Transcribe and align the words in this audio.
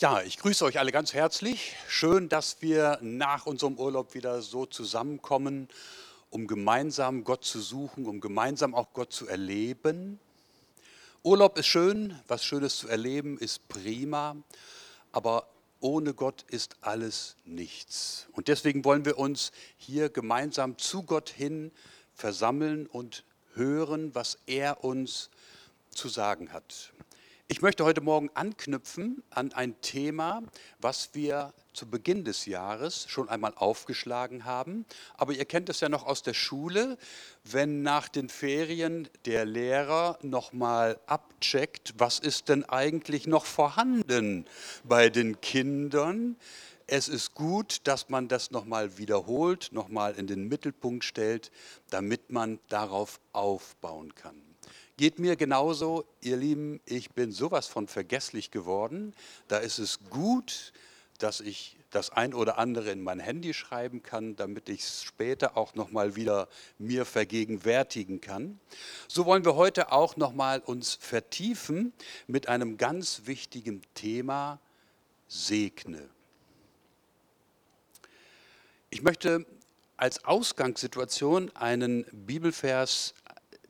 Ja, 0.00 0.22
ich 0.22 0.38
grüße 0.38 0.64
euch 0.64 0.78
alle 0.78 0.92
ganz 0.92 1.12
herzlich. 1.12 1.76
Schön, 1.86 2.30
dass 2.30 2.62
wir 2.62 2.98
nach 3.02 3.44
unserem 3.44 3.76
Urlaub 3.76 4.14
wieder 4.14 4.40
so 4.40 4.64
zusammenkommen, 4.64 5.68
um 6.30 6.46
gemeinsam 6.46 7.22
Gott 7.22 7.44
zu 7.44 7.60
suchen, 7.60 8.06
um 8.06 8.22
gemeinsam 8.22 8.74
auch 8.74 8.94
Gott 8.94 9.12
zu 9.12 9.28
erleben. 9.28 10.18
Urlaub 11.22 11.58
ist 11.58 11.66
schön, 11.66 12.18
was 12.28 12.46
Schönes 12.46 12.78
zu 12.78 12.88
erleben 12.88 13.36
ist 13.36 13.68
prima, 13.68 14.36
aber 15.12 15.50
ohne 15.80 16.14
Gott 16.14 16.46
ist 16.48 16.76
alles 16.80 17.36
nichts. 17.44 18.26
Und 18.32 18.48
deswegen 18.48 18.86
wollen 18.86 19.04
wir 19.04 19.18
uns 19.18 19.52
hier 19.76 20.08
gemeinsam 20.08 20.78
zu 20.78 21.02
Gott 21.02 21.28
hin 21.28 21.72
versammeln 22.14 22.86
und 22.86 23.22
hören, 23.52 24.14
was 24.14 24.38
er 24.46 24.82
uns 24.82 25.28
zu 25.90 26.08
sagen 26.08 26.54
hat. 26.54 26.90
Ich 27.52 27.62
möchte 27.62 27.84
heute 27.84 28.00
Morgen 28.00 28.30
anknüpfen 28.34 29.24
an 29.30 29.52
ein 29.52 29.80
Thema, 29.80 30.40
was 30.80 31.10
wir 31.14 31.52
zu 31.72 31.90
Beginn 31.90 32.22
des 32.24 32.46
Jahres 32.46 33.06
schon 33.08 33.28
einmal 33.28 33.54
aufgeschlagen 33.56 34.44
haben. 34.44 34.86
Aber 35.16 35.32
ihr 35.32 35.44
kennt 35.44 35.68
es 35.68 35.80
ja 35.80 35.88
noch 35.88 36.06
aus 36.06 36.22
der 36.22 36.32
Schule, 36.32 36.96
wenn 37.42 37.82
nach 37.82 38.08
den 38.08 38.28
Ferien 38.28 39.08
der 39.24 39.46
Lehrer 39.46 40.16
nochmal 40.22 41.00
abcheckt, 41.06 41.94
was 41.98 42.20
ist 42.20 42.48
denn 42.48 42.64
eigentlich 42.68 43.26
noch 43.26 43.46
vorhanden 43.46 44.46
bei 44.84 45.10
den 45.10 45.40
Kindern. 45.40 46.36
Es 46.86 47.08
ist 47.08 47.34
gut, 47.34 47.80
dass 47.82 48.08
man 48.10 48.28
das 48.28 48.52
nochmal 48.52 48.96
wiederholt, 48.96 49.70
nochmal 49.72 50.14
in 50.14 50.28
den 50.28 50.46
Mittelpunkt 50.46 51.02
stellt, 51.02 51.50
damit 51.90 52.30
man 52.30 52.60
darauf 52.68 53.18
aufbauen 53.32 54.14
kann. 54.14 54.49
Geht 55.00 55.18
mir 55.18 55.36
genauso, 55.36 56.04
ihr 56.20 56.36
Lieben, 56.36 56.78
ich 56.84 57.12
bin 57.12 57.32
sowas 57.32 57.66
von 57.66 57.88
vergesslich 57.88 58.50
geworden. 58.50 59.14
Da 59.48 59.56
ist 59.56 59.78
es 59.78 60.00
gut, 60.10 60.74
dass 61.16 61.40
ich 61.40 61.78
das 61.88 62.10
ein 62.10 62.34
oder 62.34 62.58
andere 62.58 62.90
in 62.90 63.00
mein 63.00 63.18
Handy 63.18 63.54
schreiben 63.54 64.02
kann, 64.02 64.36
damit 64.36 64.68
ich 64.68 64.80
es 64.80 65.02
später 65.02 65.56
auch 65.56 65.74
noch 65.74 65.90
mal 65.90 66.16
wieder 66.16 66.50
mir 66.76 67.06
vergegenwärtigen 67.06 68.20
kann. 68.20 68.60
So 69.08 69.24
wollen 69.24 69.46
wir 69.46 69.54
heute 69.54 69.90
auch 69.90 70.18
noch 70.18 70.34
mal 70.34 70.60
uns 70.60 70.96
vertiefen 70.96 71.94
mit 72.26 72.50
einem 72.50 72.76
ganz 72.76 73.22
wichtigen 73.24 73.80
Thema 73.94 74.60
Segne. 75.28 76.10
Ich 78.90 79.00
möchte 79.00 79.46
als 79.96 80.26
Ausgangssituation 80.26 81.56
einen 81.56 82.04
Bibelvers 82.12 83.14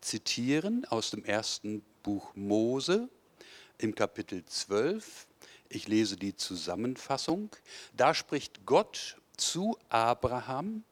zitieren 0.01 0.85
aus 0.87 1.11
dem 1.11 1.25
ersten 1.25 1.83
Buch 2.03 2.35
Mose 2.35 3.09
im 3.79 3.95
Kapitel 3.95 4.45
12. 4.45 5.27
Ich 5.69 5.89
lese 5.89 6.17
die 6.17 6.37
Zusammenfassung. 6.37 7.51
Da 7.97 8.15
spricht 8.15 8.67
Gott 8.67 9.17
zu 9.37 9.79
Abraham, 9.89 10.85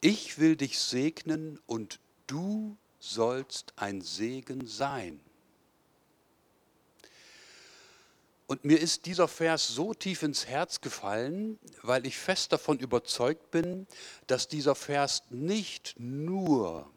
ich 0.00 0.38
will 0.38 0.56
dich 0.56 0.78
segnen 0.78 1.60
und 1.66 2.00
du 2.26 2.76
sollst 2.98 3.72
ein 3.76 4.00
Segen 4.00 4.66
sein. 4.66 5.20
Und 8.46 8.64
mir 8.64 8.80
ist 8.80 9.06
dieser 9.06 9.28
Vers 9.28 9.68
so 9.68 9.94
tief 9.94 10.22
ins 10.22 10.46
Herz 10.46 10.80
gefallen, 10.80 11.58
weil 11.82 12.04
ich 12.04 12.18
fest 12.18 12.52
davon 12.52 12.78
überzeugt 12.78 13.50
bin, 13.50 13.86
dass 14.26 14.48
dieser 14.48 14.74
Vers 14.74 15.22
nicht 15.30 15.94
nur 15.98 16.90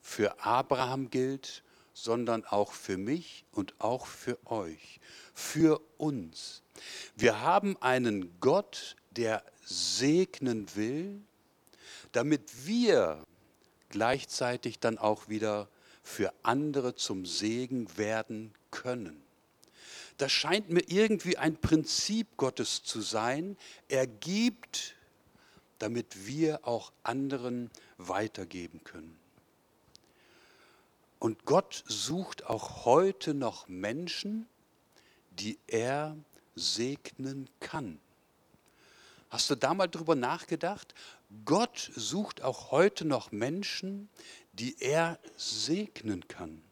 für 0.00 0.44
Abraham 0.44 1.10
gilt, 1.10 1.62
sondern 1.92 2.44
auch 2.44 2.72
für 2.72 2.96
mich 2.96 3.44
und 3.52 3.74
auch 3.78 4.06
für 4.06 4.38
euch, 4.46 5.00
für 5.34 5.80
uns. 5.98 6.62
Wir 7.16 7.40
haben 7.40 7.76
einen 7.82 8.40
Gott, 8.40 8.96
der 9.10 9.44
segnen 9.64 10.74
will, 10.74 11.20
damit 12.12 12.66
wir 12.66 13.24
gleichzeitig 13.90 14.78
dann 14.78 14.98
auch 14.98 15.28
wieder 15.28 15.68
für 16.02 16.32
andere 16.42 16.94
zum 16.94 17.26
Segen 17.26 17.96
werden 17.98 18.54
können. 18.70 19.22
Das 20.16 20.32
scheint 20.32 20.70
mir 20.70 20.82
irgendwie 20.88 21.38
ein 21.38 21.56
Prinzip 21.56 22.36
Gottes 22.36 22.82
zu 22.82 23.00
sein. 23.00 23.56
Er 23.88 24.06
gibt, 24.06 24.96
damit 25.78 26.26
wir 26.26 26.66
auch 26.66 26.92
anderen 27.02 27.70
weitergeben 27.96 28.82
können. 28.84 29.19
Und 31.20 31.44
Gott 31.44 31.84
sucht 31.86 32.46
auch 32.46 32.86
heute 32.86 33.34
noch 33.34 33.68
Menschen, 33.68 34.48
die 35.30 35.58
er 35.66 36.16
segnen 36.56 37.48
kann. 37.60 38.00
Hast 39.28 39.50
du 39.50 39.54
da 39.54 39.74
mal 39.74 39.86
drüber 39.86 40.16
nachgedacht? 40.16 40.94
Gott 41.44 41.92
sucht 41.94 42.42
auch 42.42 42.72
heute 42.72 43.04
noch 43.04 43.32
Menschen, 43.32 44.08
die 44.54 44.74
er 44.80 45.18
segnen 45.36 46.26
kann. 46.26 46.62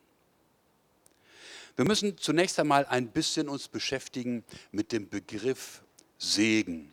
Wir 1.77 1.85
müssen 1.85 2.17
zunächst 2.17 2.59
einmal 2.59 2.87
ein 2.87 3.09
bisschen 3.09 3.51
uns 3.51 3.69
beschäftigen 3.69 4.45
mit 4.73 4.93
dem 4.93 5.11
Begriff 5.11 5.83
Segen. 6.17 6.93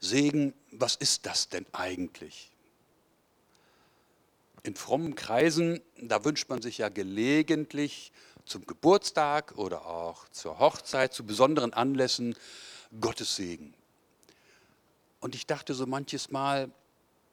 Segen, 0.00 0.54
was 0.72 0.96
ist 0.96 1.26
das 1.26 1.50
denn 1.50 1.66
eigentlich? 1.72 2.50
In 4.66 4.74
frommen 4.74 5.14
Kreisen, 5.14 5.80
da 6.00 6.24
wünscht 6.24 6.48
man 6.48 6.60
sich 6.60 6.78
ja 6.78 6.88
gelegentlich 6.88 8.12
zum 8.44 8.66
Geburtstag 8.66 9.56
oder 9.56 9.86
auch 9.86 10.28
zur 10.30 10.58
Hochzeit, 10.58 11.12
zu 11.12 11.24
besonderen 11.24 11.72
Anlässen 11.72 12.34
Gottes 13.00 13.36
Segen. 13.36 13.74
Und 15.20 15.34
ich 15.34 15.46
dachte 15.46 15.74
so 15.74 15.86
manches 15.86 16.30
Mal, 16.30 16.70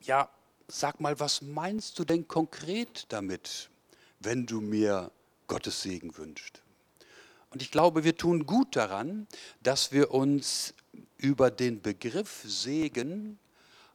ja, 0.02 0.30
sag 0.68 1.00
mal, 1.00 1.20
was 1.20 1.42
meinst 1.42 2.00
du 2.00 2.06
denn 2.06 2.28
konkret 2.28 3.06
damit, 3.10 3.70
wenn 4.20 4.46
du 4.46 4.62
mir 4.62 5.12
Gottes 5.48 5.82
Segen 5.82 6.16
wünschst? 6.18 6.62
Und 7.50 7.62
ich 7.62 7.72
glaube, 7.72 8.04
wir 8.04 8.16
tun 8.16 8.46
gut 8.46 8.76
daran, 8.76 9.28
dass 9.62 9.92
wir 9.92 10.12
uns 10.12 10.74
über 11.18 11.52
den 11.52 11.82
Begriff 11.82 12.44
Segen 12.46 13.38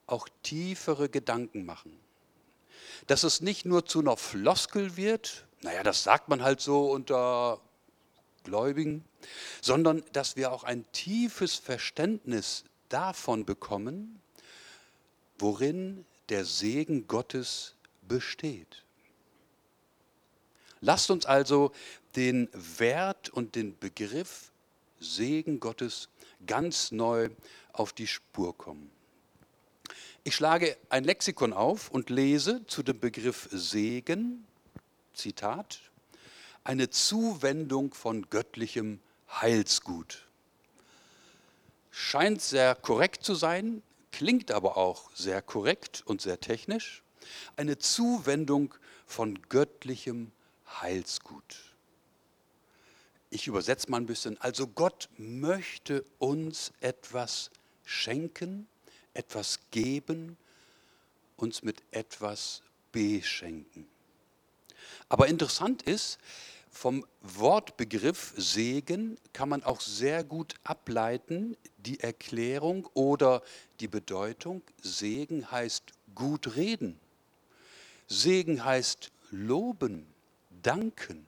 auch 0.06 0.28
tiefere 0.42 1.08
Gedanken 1.08 1.64
machen 1.64 1.98
dass 3.06 3.22
es 3.22 3.40
nicht 3.40 3.64
nur 3.64 3.86
zu 3.86 4.00
einer 4.00 4.16
Floskel 4.16 4.96
wird, 4.96 5.46
naja, 5.62 5.82
das 5.82 6.04
sagt 6.04 6.28
man 6.28 6.42
halt 6.42 6.60
so 6.60 6.90
unter 6.90 7.60
Gläubigen, 8.44 9.04
sondern 9.60 10.02
dass 10.12 10.36
wir 10.36 10.52
auch 10.52 10.64
ein 10.64 10.90
tiefes 10.92 11.56
Verständnis 11.56 12.64
davon 12.88 13.44
bekommen, 13.44 14.20
worin 15.38 16.06
der 16.28 16.44
Segen 16.44 17.06
Gottes 17.06 17.74
besteht. 18.02 18.84
Lasst 20.80 21.10
uns 21.10 21.26
also 21.26 21.72
den 22.16 22.48
Wert 22.52 23.28
und 23.30 23.54
den 23.54 23.76
Begriff 23.78 24.52
Segen 25.00 25.60
Gottes 25.60 26.08
ganz 26.46 26.92
neu 26.92 27.30
auf 27.72 27.92
die 27.92 28.06
Spur 28.06 28.56
kommen. 28.56 28.90
Ich 30.28 30.34
schlage 30.34 30.76
ein 30.90 31.04
Lexikon 31.04 31.54
auf 31.54 31.90
und 31.90 32.10
lese 32.10 32.60
zu 32.66 32.82
dem 32.82 33.00
Begriff 33.00 33.48
Segen, 33.50 34.46
Zitat, 35.14 35.80
eine 36.64 36.90
Zuwendung 36.90 37.94
von 37.94 38.28
göttlichem 38.28 39.00
Heilsgut. 39.30 40.26
Scheint 41.90 42.42
sehr 42.42 42.74
korrekt 42.74 43.24
zu 43.24 43.34
sein, 43.34 43.82
klingt 44.12 44.50
aber 44.50 44.76
auch 44.76 45.10
sehr 45.14 45.40
korrekt 45.40 46.02
und 46.04 46.20
sehr 46.20 46.38
technisch. 46.38 47.02
Eine 47.56 47.78
Zuwendung 47.78 48.74
von 49.06 49.40
göttlichem 49.48 50.30
Heilsgut. 50.82 51.74
Ich 53.30 53.46
übersetze 53.46 53.90
mal 53.90 53.96
ein 53.96 54.04
bisschen. 54.04 54.38
Also 54.42 54.66
Gott 54.66 55.08
möchte 55.16 56.04
uns 56.18 56.74
etwas 56.80 57.50
schenken, 57.86 58.68
etwas 59.18 59.58
geben, 59.70 60.36
uns 61.36 61.62
mit 61.62 61.82
etwas 61.90 62.62
beschenken. 62.92 63.86
Aber 65.08 65.26
interessant 65.26 65.82
ist, 65.82 66.18
vom 66.70 67.04
Wortbegriff 67.22 68.34
Segen 68.36 69.18
kann 69.32 69.48
man 69.48 69.64
auch 69.64 69.80
sehr 69.80 70.22
gut 70.22 70.54
ableiten, 70.62 71.56
die 71.78 71.98
Erklärung 71.98 72.88
oder 72.94 73.42
die 73.80 73.88
Bedeutung. 73.88 74.62
Segen 74.80 75.50
heißt 75.50 75.84
gut 76.14 76.56
reden. 76.56 77.00
Segen 78.06 78.64
heißt 78.64 79.10
loben, 79.30 80.06
danken. 80.62 81.26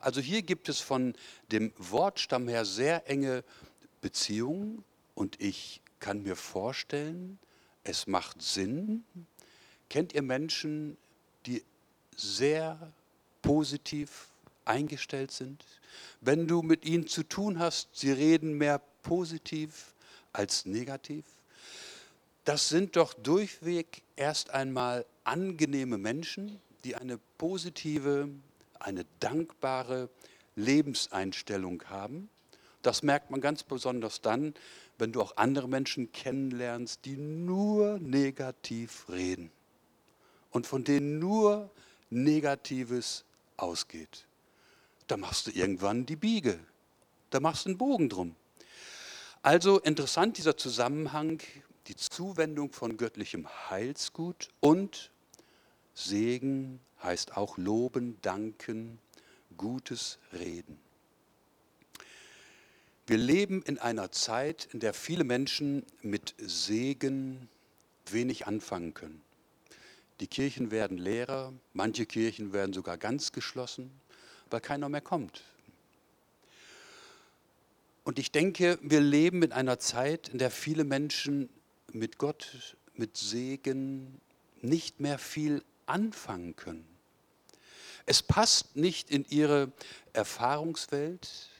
Also 0.00 0.20
hier 0.20 0.42
gibt 0.42 0.68
es 0.68 0.80
von 0.80 1.14
dem 1.52 1.72
Wortstamm 1.78 2.48
her 2.48 2.64
sehr 2.64 3.08
enge 3.08 3.44
Beziehungen 4.00 4.84
und 5.14 5.40
ich 5.40 5.82
kann 6.00 6.22
mir 6.22 6.36
vorstellen, 6.36 7.38
es 7.84 8.06
macht 8.06 8.42
Sinn. 8.42 9.04
Kennt 9.88 10.12
ihr 10.12 10.22
Menschen, 10.22 10.96
die 11.46 11.62
sehr 12.16 12.92
positiv 13.42 14.28
eingestellt 14.64 15.30
sind. 15.30 15.64
Wenn 16.20 16.46
du 16.46 16.62
mit 16.62 16.84
ihnen 16.84 17.06
zu 17.06 17.22
tun 17.22 17.58
hast, 17.58 17.88
sie 17.92 18.12
reden 18.12 18.54
mehr 18.54 18.80
positiv 19.02 19.94
als 20.32 20.66
negativ. 20.66 21.24
Das 22.44 22.68
sind 22.68 22.96
doch 22.96 23.14
durchweg 23.14 24.02
erst 24.16 24.50
einmal 24.50 25.06
angenehme 25.24 25.98
Menschen, 25.98 26.60
die 26.84 26.96
eine 26.96 27.18
positive, 27.38 28.28
eine 28.78 29.04
dankbare 29.18 30.08
Lebenseinstellung 30.56 31.82
haben. 31.88 32.28
Das 32.82 33.02
merkt 33.02 33.30
man 33.30 33.40
ganz 33.40 33.62
besonders 33.62 34.20
dann, 34.20 34.54
wenn 35.00 35.12
du 35.12 35.20
auch 35.22 35.36
andere 35.36 35.68
Menschen 35.68 36.12
kennenlernst, 36.12 37.04
die 37.04 37.16
nur 37.16 37.98
negativ 37.98 39.06
reden 39.08 39.50
und 40.50 40.66
von 40.66 40.84
denen 40.84 41.18
nur 41.18 41.70
Negatives 42.10 43.24
ausgeht. 43.56 44.26
Da 45.06 45.16
machst 45.16 45.46
du 45.46 45.50
irgendwann 45.50 46.06
die 46.06 46.16
Biege, 46.16 46.58
da 47.30 47.40
machst 47.40 47.64
du 47.64 47.70
einen 47.70 47.78
Bogen 47.78 48.08
drum. 48.08 48.34
Also 49.42 49.80
interessant 49.80 50.36
dieser 50.36 50.56
Zusammenhang, 50.56 51.40
die 51.86 51.96
Zuwendung 51.96 52.72
von 52.72 52.96
göttlichem 52.96 53.48
Heilsgut 53.70 54.48
und 54.60 55.10
Segen 55.94 56.80
heißt 57.02 57.36
auch 57.36 57.58
loben, 57.58 58.18
danken, 58.22 58.98
Gutes 59.56 60.18
reden. 60.32 60.78
Wir 63.10 63.18
leben 63.18 63.60
in 63.62 63.76
einer 63.76 64.12
Zeit, 64.12 64.68
in 64.72 64.78
der 64.78 64.94
viele 64.94 65.24
Menschen 65.24 65.84
mit 66.00 66.32
Segen 66.38 67.48
wenig 68.08 68.46
anfangen 68.46 68.94
können. 68.94 69.20
Die 70.20 70.28
Kirchen 70.28 70.70
werden 70.70 70.96
leerer, 70.96 71.52
manche 71.72 72.06
Kirchen 72.06 72.52
werden 72.52 72.72
sogar 72.72 72.98
ganz 72.98 73.32
geschlossen, 73.32 73.90
weil 74.48 74.60
keiner 74.60 74.88
mehr 74.88 75.00
kommt. 75.00 75.42
Und 78.04 78.20
ich 78.20 78.30
denke, 78.30 78.78
wir 78.80 79.00
leben 79.00 79.42
in 79.42 79.50
einer 79.50 79.80
Zeit, 79.80 80.28
in 80.28 80.38
der 80.38 80.52
viele 80.52 80.84
Menschen 80.84 81.48
mit 81.92 82.16
Gott, 82.16 82.76
mit 82.94 83.16
Segen 83.16 84.20
nicht 84.62 85.00
mehr 85.00 85.18
viel 85.18 85.64
anfangen 85.86 86.54
können. 86.54 86.86
Es 88.06 88.22
passt 88.22 88.76
nicht 88.76 89.10
in 89.10 89.26
ihre 89.28 89.72
Erfahrungswelt, 90.12 91.50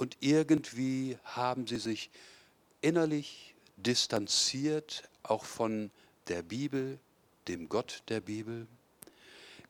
und 0.00 0.16
irgendwie 0.20 1.18
haben 1.24 1.66
sie 1.66 1.76
sich 1.76 2.08
innerlich 2.80 3.54
distanziert, 3.76 5.02
auch 5.22 5.44
von 5.44 5.90
der 6.28 6.42
Bibel, 6.42 6.98
dem 7.48 7.68
Gott 7.68 8.02
der 8.08 8.22
Bibel. 8.22 8.66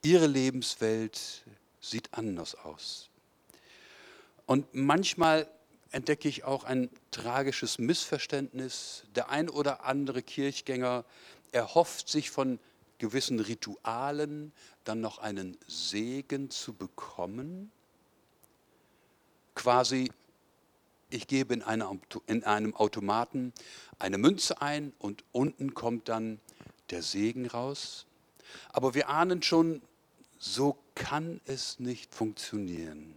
Ihre 0.03 0.29
Lebenswelt 0.29 1.43
sieht 1.81 2.15
anders 2.15 2.55
aus. 2.55 3.11
Und 4.47 4.73
manchmal 4.73 5.49
entdecke 5.91 6.29
ich 6.29 6.45
auch 6.45 6.63
ein 6.63 6.91
tragisches 7.11 7.79
Missverständnis. 7.81 9.03
Der 9.17 9.31
ein 9.31 9.49
oder 9.49 9.85
andere 9.85 10.23
Kirchgänger 10.23 11.05
erhofft 11.51 12.09
sich 12.09 12.31
von 12.31 12.61
gewissen 12.99 13.41
Ritualen 13.41 14.53
dann 14.85 15.01
noch 15.01 15.19
einen 15.19 15.59
Segen 15.67 16.51
zu 16.51 16.73
bekommen. 16.73 17.73
Quasi 19.57 20.13
ich 21.11 21.27
gebe 21.27 21.55
in, 21.55 21.65
in 22.27 22.45
einem 22.45 22.75
Automaten 22.75 23.53
eine 23.99 24.19
Münze 24.19 24.63
ein 24.63 24.93
und 24.99 25.25
unten 25.33 25.75
kommt 25.75 26.09
dann 26.09 26.41
der 26.91 27.03
Segen 27.03 27.47
raus. 27.47 28.07
Aber 28.73 28.95
wir 28.95 29.09
ahnen 29.09 29.43
schon, 29.43 29.83
so 30.39 30.79
kann 30.95 31.41
es 31.45 31.79
nicht 31.79 32.15
funktionieren. 32.15 33.15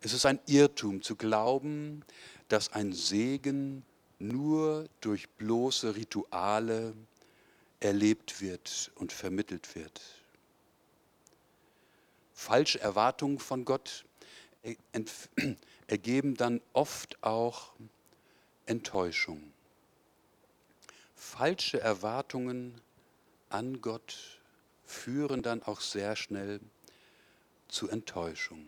Es 0.00 0.12
ist 0.12 0.26
ein 0.26 0.40
Irrtum 0.46 1.02
zu 1.02 1.16
glauben, 1.16 2.04
dass 2.48 2.72
ein 2.72 2.92
Segen 2.92 3.84
nur 4.18 4.88
durch 5.00 5.28
bloße 5.30 5.96
Rituale 5.96 6.94
erlebt 7.80 8.40
wird 8.40 8.92
und 8.96 9.12
vermittelt 9.12 9.74
wird. 9.74 10.00
Falsche 12.32 12.80
Erwartungen 12.80 13.38
von 13.38 13.64
Gott 13.64 14.04
ergeben 15.86 16.36
dann 16.36 16.60
oft 16.72 17.22
auch 17.22 17.72
Enttäuschung. 18.66 19.52
Falsche 21.14 21.80
Erwartungen 21.80 22.80
an 23.50 23.80
Gott 23.80 24.40
führen 24.84 25.42
dann 25.42 25.62
auch 25.62 25.80
sehr 25.80 26.16
schnell 26.16 26.60
zu 27.68 27.88
Enttäuschung. 27.88 28.64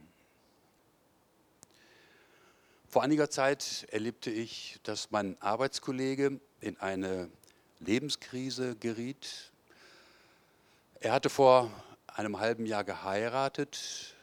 Vor 2.89 3.03
einiger 3.03 3.29
Zeit 3.29 3.87
erlebte 3.91 4.31
ich, 4.31 4.79
dass 4.83 5.11
mein 5.11 5.41
Arbeitskollege 5.43 6.41
in 6.61 6.77
eine 6.79 7.31
Lebenskrise 7.81 8.77
geriet. 8.77 9.53
Er 11.01 11.13
hatte 11.13 11.29
vor 11.29 11.71
einem 12.07 12.39
halben 12.39 12.65
Jahr 12.65 12.85
geheiratet, 12.85 14.16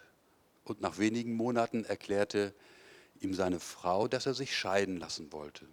und 0.65 0.81
nach 0.81 0.97
wenigen 0.97 1.35
Monaten 1.35 1.85
erklärte 1.85 2.53
ihm 3.19 3.33
seine 3.33 3.59
Frau, 3.59 4.07
dass 4.07 4.25
er 4.25 4.33
sich 4.33 4.55
scheiden 4.55 4.97
lassen 4.97 5.31
wollte. 5.31 5.67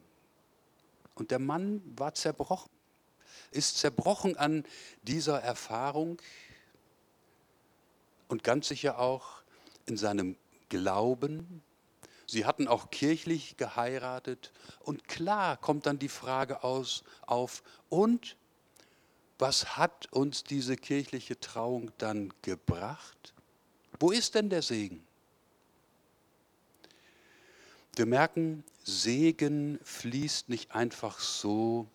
Und 1.14 1.30
der 1.30 1.38
Mann 1.38 1.82
war 1.96 2.14
zerbrochen, 2.14 2.70
ist 3.50 3.78
zerbrochen 3.78 4.36
an 4.36 4.64
dieser 5.02 5.40
Erfahrung 5.40 6.20
und 8.28 8.44
ganz 8.44 8.68
sicher 8.68 8.98
auch 8.98 9.42
in 9.86 9.96
seinem 9.96 10.36
Glauben. 10.68 11.62
Sie 12.26 12.46
hatten 12.46 12.68
auch 12.68 12.90
kirchlich 12.90 13.56
geheiratet 13.56 14.52
und 14.80 15.08
klar 15.08 15.56
kommt 15.56 15.86
dann 15.86 15.98
die 15.98 16.08
Frage 16.08 16.62
aus, 16.62 17.02
auf, 17.26 17.62
und 17.88 18.36
was 19.38 19.76
hat 19.76 20.12
uns 20.12 20.44
diese 20.44 20.76
kirchliche 20.76 21.40
Trauung 21.40 21.90
dann 21.98 22.32
gebracht? 22.42 23.34
Wo 24.00 24.10
ist 24.10 24.34
denn 24.34 24.48
der 24.48 24.62
Segen? 24.62 25.06
Wir 27.94 28.06
merken, 28.06 28.64
Segen 28.82 29.78
fließt 29.82 30.48
nicht 30.48 30.74
einfach 30.74 31.20
so 31.20 31.86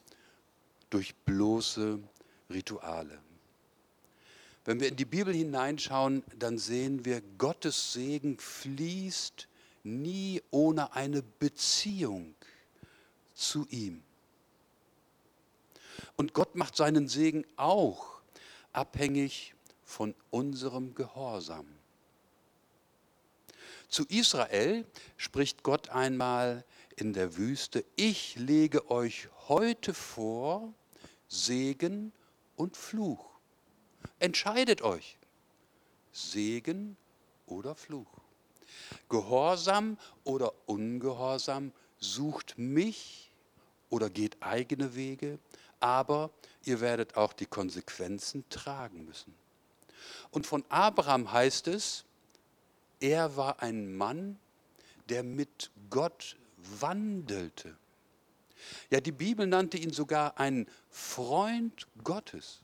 durch 0.92 1.16
bloße 1.16 2.00
Rituale. 2.52 3.20
Wenn 4.66 4.80
wir 4.80 4.90
in 4.90 4.96
die 4.96 5.06
Bibel 5.06 5.34
hineinschauen, 5.34 6.24
dann 6.38 6.60
sehen 6.60 7.06
wir, 7.06 7.22
Gottes 7.40 7.94
Segen 7.94 8.38
fließt 8.38 9.48
nie 9.84 10.44
ohne 10.52 10.94
eine 10.94 11.24
Beziehung 11.24 12.36
zu 13.34 13.68
ihm. 13.70 14.04
Und 16.18 16.34
Gott 16.34 16.56
macht 16.56 16.76
seinen 16.76 17.08
Segen 17.08 17.46
auch 17.56 18.22
abhängig 18.74 19.56
von 19.84 20.14
unserem 20.30 20.94
Gehorsam. 20.94 21.75
Zu 23.96 24.04
Israel 24.10 24.86
spricht 25.16 25.64
Gott 25.64 25.88
einmal 25.88 26.66
in 26.98 27.14
der 27.14 27.38
Wüste, 27.38 27.86
ich 27.96 28.36
lege 28.36 28.92
euch 28.92 29.30
heute 29.48 29.94
vor 29.94 30.74
Segen 31.30 32.12
und 32.58 32.76
Fluch. 32.76 33.26
Entscheidet 34.20 34.82
euch, 34.82 35.18
Segen 36.12 36.98
oder 37.46 37.74
Fluch. 37.74 38.20
Gehorsam 39.08 39.98
oder 40.26 40.52
Ungehorsam, 40.66 41.72
sucht 41.98 42.58
mich 42.58 43.32
oder 43.90 44.10
geht 44.10 44.44
eigene 44.44 44.96
Wege, 44.96 45.40
aber 45.80 46.32
ihr 46.66 46.82
werdet 46.82 47.16
auch 47.16 47.32
die 47.32 47.46
Konsequenzen 47.46 48.44
tragen 48.50 49.06
müssen. 49.06 49.34
Und 50.32 50.46
von 50.46 50.66
Abraham 50.68 51.32
heißt 51.32 51.70
es, 51.70 52.05
er 53.00 53.36
war 53.38 53.62
ein 53.62 53.96
Mann, 53.96 54.40
der 55.10 55.24
mit 55.24 55.72
Gott 55.90 56.38
wandelte. 56.58 57.78
Ja, 58.90 59.00
die 59.00 59.12
Bibel 59.12 59.46
nannte 59.46 59.78
ihn 59.78 59.92
sogar 59.94 60.40
einen 60.40 60.68
Freund 60.90 61.88
Gottes. 62.04 62.62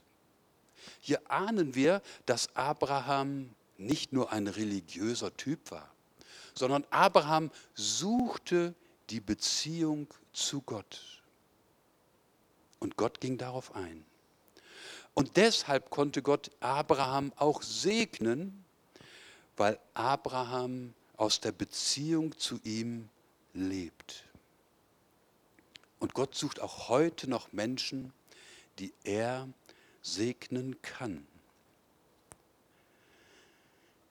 Hier 1.00 1.30
ahnen 1.30 1.74
wir, 1.74 2.02
dass 2.26 2.54
Abraham 2.56 3.54
nicht 3.78 4.12
nur 4.12 4.32
ein 4.32 4.46
religiöser 4.48 5.36
Typ 5.36 5.70
war, 5.70 5.92
sondern 6.54 6.84
Abraham 6.90 7.50
suchte 7.74 8.74
die 9.10 9.20
Beziehung 9.20 10.08
zu 10.32 10.62
Gott. 10.62 11.22
Und 12.78 12.96
Gott 12.96 13.20
ging 13.20 13.38
darauf 13.38 13.74
ein. 13.76 14.04
Und 15.14 15.36
deshalb 15.36 15.90
konnte 15.90 16.22
Gott 16.22 16.50
Abraham 16.60 17.32
auch 17.36 17.62
segnen, 17.62 18.61
weil 19.56 19.78
Abraham 19.94 20.94
aus 21.16 21.40
der 21.40 21.52
Beziehung 21.52 22.36
zu 22.38 22.60
ihm 22.64 23.08
lebt. 23.54 24.24
Und 25.98 26.14
Gott 26.14 26.34
sucht 26.34 26.60
auch 26.60 26.88
heute 26.88 27.28
noch 27.28 27.52
Menschen, 27.52 28.12
die 28.78 28.92
er 29.04 29.48
segnen 30.02 30.80
kann. 30.82 31.26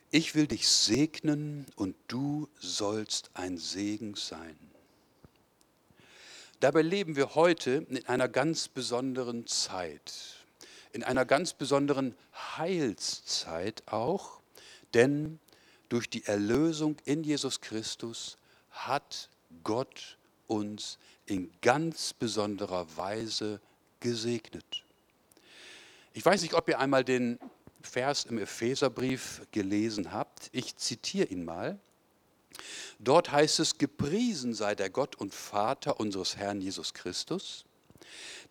Ich 0.09 0.35
will 0.35 0.47
dich 0.47 0.67
segnen 0.67 1.65
und 1.75 1.95
du 2.07 2.49
sollst 2.59 3.31
ein 3.33 3.57
Segen 3.57 4.15
sein. 4.15 4.57
Dabei 6.59 6.81
leben 6.81 7.15
wir 7.15 7.33
heute 7.33 7.87
in 7.89 8.05
einer 8.05 8.27
ganz 8.27 8.67
besonderen 8.67 9.47
Zeit, 9.47 10.13
in 10.91 11.03
einer 11.03 11.25
ganz 11.25 11.53
besonderen 11.53 12.13
Heilszeit 12.57 13.83
auch, 13.87 14.40
denn 14.93 15.39
durch 15.89 16.09
die 16.09 16.25
Erlösung 16.25 16.97
in 17.05 17.23
Jesus 17.23 17.61
Christus 17.61 18.37
hat 18.69 19.29
Gott 19.63 20.17
uns 20.47 20.97
in 21.25 21.51
ganz 21.61 22.13
besonderer 22.13 22.85
Weise 22.97 23.61
gesegnet. 23.99 24.83
Ich 26.13 26.25
weiß 26.25 26.41
nicht, 26.41 26.53
ob 26.53 26.67
ihr 26.67 26.79
einmal 26.79 27.03
den 27.03 27.39
Vers 27.81 28.25
im 28.25 28.37
Epheserbrief 28.37 29.41
gelesen 29.51 30.11
habt. 30.11 30.49
Ich 30.51 30.75
zitiere 30.77 31.27
ihn 31.27 31.45
mal. 31.45 31.79
Dort 32.99 33.31
heißt 33.31 33.59
es, 33.59 33.77
gepriesen 33.77 34.53
sei 34.53 34.75
der 34.75 34.89
Gott 34.89 35.15
und 35.15 35.33
Vater 35.33 35.99
unseres 35.99 36.35
Herrn 36.35 36.61
Jesus 36.61 36.93
Christus, 36.93 37.65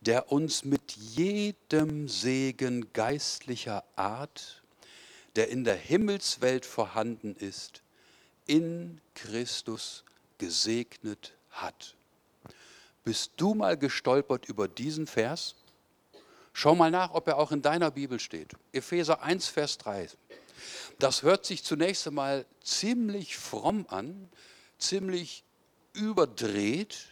der 0.01 0.33
uns 0.33 0.65
mit 0.65 0.93
jedem 0.93 2.09
Segen 2.09 2.93
geistlicher 2.93 3.85
Art, 3.95 4.60
der 5.37 5.49
in 5.49 5.65
der 5.65 5.77
Himmelswelt 5.77 6.67
vorhanden 6.67 7.37
ist, 7.37 7.83
in 8.47 9.01
Christus 9.15 10.05
gesegnet 10.39 11.33
hat. 11.51 11.97
Bist 13.05 13.33
du 13.37 13.55
mal 13.55 13.77
gestolpert 13.77 14.47
über 14.47 14.69
diesen 14.69 15.07
Vers? 15.07 15.55
Schau 16.53 16.75
mal 16.75 16.91
nach, 16.91 17.13
ob 17.13 17.29
er 17.29 17.39
auch 17.39 17.53
in 17.53 17.63
deiner 17.63 17.91
Bibel 17.91 18.19
steht. 18.19 18.53
Epheser 18.73 19.23
1, 19.23 19.49
Vers 19.49 19.79
3. 19.79 20.09
Das 20.99 21.23
hört 21.23 21.47
sich 21.47 21.63
zunächst 21.63 22.07
einmal 22.07 22.45
ziemlich 22.63 23.37
fromm 23.37 23.87
an, 23.89 24.29
ziemlich 24.79 25.45
überdreht. 25.93 27.07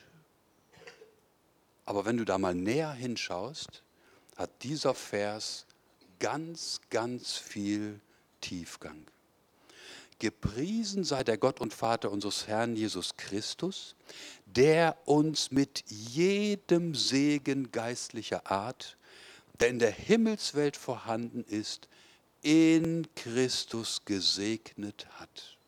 Aber 1.84 2.04
wenn 2.04 2.18
du 2.18 2.24
da 2.24 2.36
mal 2.36 2.54
näher 2.54 2.92
hinschaust, 2.92 3.82
hat 4.36 4.50
dieser 4.62 4.94
Vers 4.94 5.66
ganz, 6.18 6.80
ganz 6.90 7.36
viel 7.36 8.00
Tiefgang. 8.40 9.06
Gepriesen 10.18 11.04
sei 11.04 11.22
der 11.22 11.38
Gott 11.38 11.60
und 11.60 11.72
Vater 11.72 12.10
unseres 12.10 12.48
Herrn 12.48 12.74
Jesus 12.74 13.16
Christus, 13.16 13.94
der 14.46 14.96
uns 15.04 15.52
mit 15.52 15.84
jedem 15.88 16.94
Segen 16.94 17.70
geistlicher 17.70 18.50
Art 18.50 18.98
der 19.60 19.68
in 19.68 19.78
der 19.78 19.90
Himmelswelt 19.90 20.76
vorhanden 20.76 21.44
ist, 21.44 21.88
in 22.42 23.06
Christus 23.14 24.04
gesegnet 24.04 25.06
hat. 25.18 25.58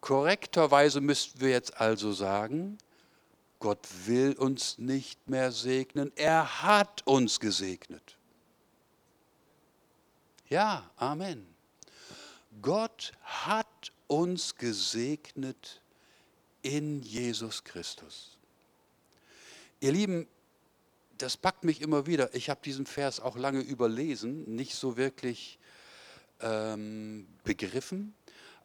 Korrekterweise 0.00 1.00
müssten 1.00 1.40
wir 1.40 1.50
jetzt 1.50 1.80
also 1.80 2.12
sagen, 2.12 2.78
Gott 3.58 3.86
will 4.06 4.32
uns 4.32 4.78
nicht 4.78 5.28
mehr 5.28 5.52
segnen, 5.52 6.12
er 6.16 6.62
hat 6.62 7.06
uns 7.06 7.38
gesegnet. 7.38 8.16
Ja, 10.52 10.90
Amen. 10.96 11.46
Gott 12.60 13.12
hat 13.22 13.90
uns 14.06 14.54
gesegnet 14.56 15.80
in 16.60 17.00
Jesus 17.00 17.64
Christus. 17.64 18.36
Ihr 19.80 19.92
Lieben, 19.92 20.26
das 21.16 21.38
packt 21.38 21.64
mich 21.64 21.80
immer 21.80 22.06
wieder. 22.06 22.34
Ich 22.34 22.50
habe 22.50 22.60
diesen 22.62 22.84
Vers 22.84 23.18
auch 23.18 23.38
lange 23.38 23.60
überlesen, 23.60 24.44
nicht 24.54 24.74
so 24.74 24.98
wirklich 24.98 25.58
ähm, 26.42 27.26
begriffen. 27.44 28.12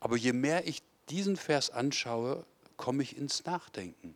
Aber 0.02 0.18
je 0.18 0.34
mehr 0.34 0.68
ich 0.68 0.84
diesen 1.08 1.38
Vers 1.38 1.70
anschaue, 1.70 2.46
komme 2.76 3.02
ich 3.02 3.16
ins 3.16 3.46
Nachdenken. 3.46 4.14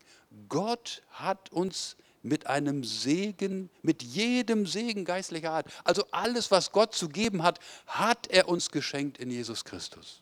Gott 0.49 1.03
hat 1.11 1.53
uns 1.53 1.95
mit 2.23 2.47
einem 2.47 2.83
Segen, 2.83 3.69
mit 3.81 4.03
jedem 4.03 4.65
Segen 4.65 5.05
geistlicher 5.05 5.51
Art, 5.51 5.67
also 5.83 6.05
alles, 6.11 6.51
was 6.51 6.71
Gott 6.71 6.93
zu 6.93 7.09
geben 7.09 7.43
hat, 7.43 7.59
hat 7.87 8.27
er 8.27 8.47
uns 8.47 8.71
geschenkt 8.71 9.17
in 9.17 9.31
Jesus 9.31 9.65
Christus. 9.65 10.21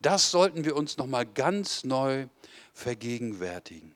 Das 0.00 0.30
sollten 0.30 0.64
wir 0.64 0.76
uns 0.76 0.96
nochmal 0.96 1.26
ganz 1.26 1.84
neu 1.84 2.28
vergegenwärtigen. 2.72 3.94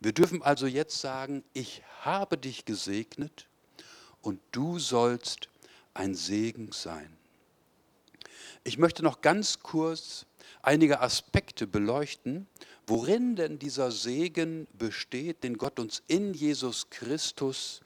Wir 0.00 0.12
dürfen 0.12 0.42
also 0.42 0.66
jetzt 0.66 1.00
sagen, 1.00 1.42
ich 1.54 1.82
habe 2.02 2.38
dich 2.38 2.64
gesegnet 2.64 3.48
und 4.20 4.40
du 4.52 4.78
sollst 4.78 5.48
ein 5.94 6.14
Segen 6.14 6.70
sein. 6.70 7.16
Ich 8.62 8.78
möchte 8.78 9.02
noch 9.02 9.22
ganz 9.22 9.60
kurz 9.60 10.26
einige 10.62 11.00
Aspekte 11.00 11.66
beleuchten, 11.66 12.46
worin 12.88 13.36
denn 13.36 13.58
dieser 13.58 13.90
Segen 13.90 14.66
besteht, 14.72 15.44
den 15.44 15.58
Gott 15.58 15.78
uns 15.78 16.02
in 16.06 16.32
Jesus 16.34 16.88
Christus 16.90 17.82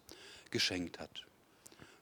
geschenkt 0.50 1.00
hat. 1.00 1.26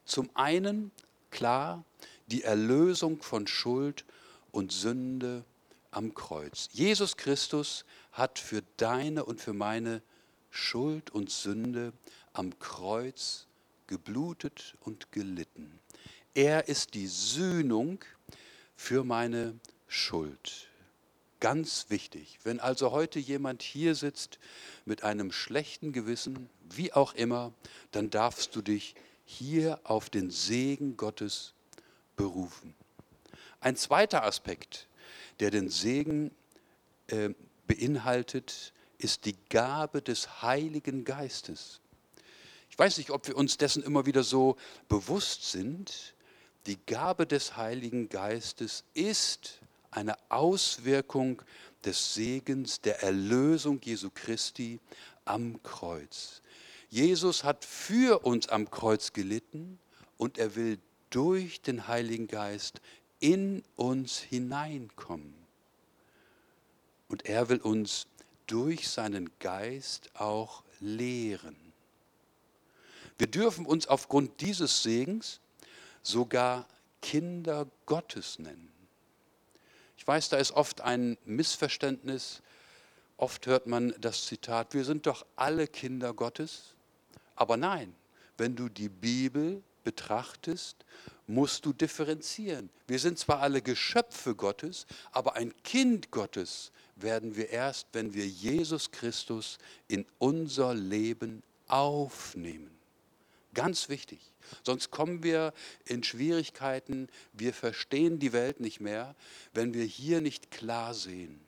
Zum 0.04 0.28
einen 0.34 0.90
klar 1.30 1.84
die 2.26 2.42
Erlösung 2.42 3.22
von 3.22 3.46
Schuld 3.46 4.04
und 4.52 4.72
Sünde 4.72 5.44
am 5.90 6.14
Kreuz. 6.14 6.68
Jesus 6.72 7.16
Christus 7.16 7.84
hat 8.12 8.38
für 8.38 8.62
deine 8.76 9.24
und 9.24 9.40
für 9.40 9.52
meine 9.52 10.02
Schuld 10.50 11.10
und 11.10 11.30
Sünde 11.30 11.92
am 12.32 12.58
Kreuz 12.58 13.46
geblutet 13.86 14.76
und 14.80 15.10
gelitten. 15.12 15.78
Er 16.34 16.68
ist 16.68 16.94
die 16.94 17.06
Sühnung 17.06 18.04
für 18.76 19.04
meine 19.04 19.58
Schuld. 19.88 20.69
Ganz 21.40 21.86
wichtig, 21.88 22.38
wenn 22.44 22.60
also 22.60 22.90
heute 22.90 23.18
jemand 23.18 23.62
hier 23.62 23.94
sitzt 23.94 24.38
mit 24.84 25.04
einem 25.04 25.32
schlechten 25.32 25.92
Gewissen, 25.92 26.50
wie 26.68 26.92
auch 26.92 27.14
immer, 27.14 27.54
dann 27.92 28.10
darfst 28.10 28.54
du 28.54 28.60
dich 28.60 28.94
hier 29.24 29.80
auf 29.84 30.10
den 30.10 30.30
Segen 30.30 30.98
Gottes 30.98 31.54
berufen. 32.14 32.74
Ein 33.60 33.76
zweiter 33.76 34.24
Aspekt, 34.24 34.86
der 35.40 35.50
den 35.50 35.70
Segen 35.70 36.30
äh, 37.06 37.30
beinhaltet, 37.66 38.74
ist 38.98 39.24
die 39.24 39.36
Gabe 39.48 40.02
des 40.02 40.42
Heiligen 40.42 41.04
Geistes. 41.06 41.80
Ich 42.68 42.78
weiß 42.78 42.98
nicht, 42.98 43.10
ob 43.10 43.26
wir 43.26 43.36
uns 43.36 43.56
dessen 43.56 43.82
immer 43.82 44.04
wieder 44.04 44.24
so 44.24 44.56
bewusst 44.88 45.50
sind. 45.50 46.14
Die 46.66 46.78
Gabe 46.84 47.26
des 47.26 47.56
Heiligen 47.56 48.10
Geistes 48.10 48.84
ist 48.92 49.60
eine 49.90 50.16
Auswirkung 50.28 51.42
des 51.84 52.14
Segens, 52.14 52.80
der 52.80 53.02
Erlösung 53.02 53.80
Jesu 53.82 54.10
Christi 54.14 54.78
am 55.24 55.62
Kreuz. 55.62 56.42
Jesus 56.88 57.44
hat 57.44 57.64
für 57.64 58.24
uns 58.24 58.48
am 58.48 58.70
Kreuz 58.70 59.12
gelitten 59.12 59.78
und 60.18 60.38
er 60.38 60.56
will 60.56 60.78
durch 61.10 61.60
den 61.60 61.88
Heiligen 61.88 62.26
Geist 62.26 62.80
in 63.20 63.62
uns 63.76 64.18
hineinkommen. 64.18 65.34
Und 67.08 67.26
er 67.26 67.48
will 67.48 67.58
uns 67.58 68.06
durch 68.46 68.88
seinen 68.88 69.30
Geist 69.38 70.10
auch 70.14 70.62
lehren. 70.80 71.56
Wir 73.18 73.26
dürfen 73.26 73.66
uns 73.66 73.86
aufgrund 73.86 74.40
dieses 74.40 74.82
Segens 74.82 75.40
sogar 76.02 76.66
Kinder 77.02 77.66
Gottes 77.86 78.38
nennen. 78.38 78.69
Weiß, 80.10 80.28
da 80.28 80.38
ist 80.38 80.50
oft 80.50 80.80
ein 80.80 81.16
Missverständnis. 81.24 82.42
Oft 83.16 83.46
hört 83.46 83.68
man 83.68 83.94
das 84.00 84.26
Zitat, 84.26 84.74
wir 84.74 84.84
sind 84.84 85.06
doch 85.06 85.24
alle 85.36 85.68
Kinder 85.68 86.12
Gottes. 86.14 86.74
Aber 87.36 87.56
nein, 87.56 87.94
wenn 88.36 88.56
du 88.56 88.68
die 88.68 88.88
Bibel 88.88 89.62
betrachtest, 89.84 90.84
musst 91.28 91.64
du 91.64 91.72
differenzieren. 91.72 92.70
Wir 92.88 92.98
sind 92.98 93.20
zwar 93.20 93.38
alle 93.38 93.62
Geschöpfe 93.62 94.34
Gottes, 94.34 94.84
aber 95.12 95.36
ein 95.36 95.54
Kind 95.62 96.10
Gottes 96.10 96.72
werden 96.96 97.36
wir 97.36 97.50
erst, 97.50 97.86
wenn 97.92 98.12
wir 98.12 98.26
Jesus 98.26 98.90
Christus 98.90 99.58
in 99.86 100.04
unser 100.18 100.74
Leben 100.74 101.44
aufnehmen. 101.68 102.79
Ganz 103.54 103.88
wichtig. 103.88 104.20
Sonst 104.62 104.90
kommen 104.90 105.22
wir 105.22 105.52
in 105.84 106.02
Schwierigkeiten, 106.02 107.08
wir 107.32 107.52
verstehen 107.52 108.18
die 108.18 108.32
Welt 108.32 108.60
nicht 108.60 108.80
mehr, 108.80 109.14
wenn 109.52 109.74
wir 109.74 109.84
hier 109.84 110.20
nicht 110.20 110.50
klar 110.50 110.94
sehen. 110.94 111.40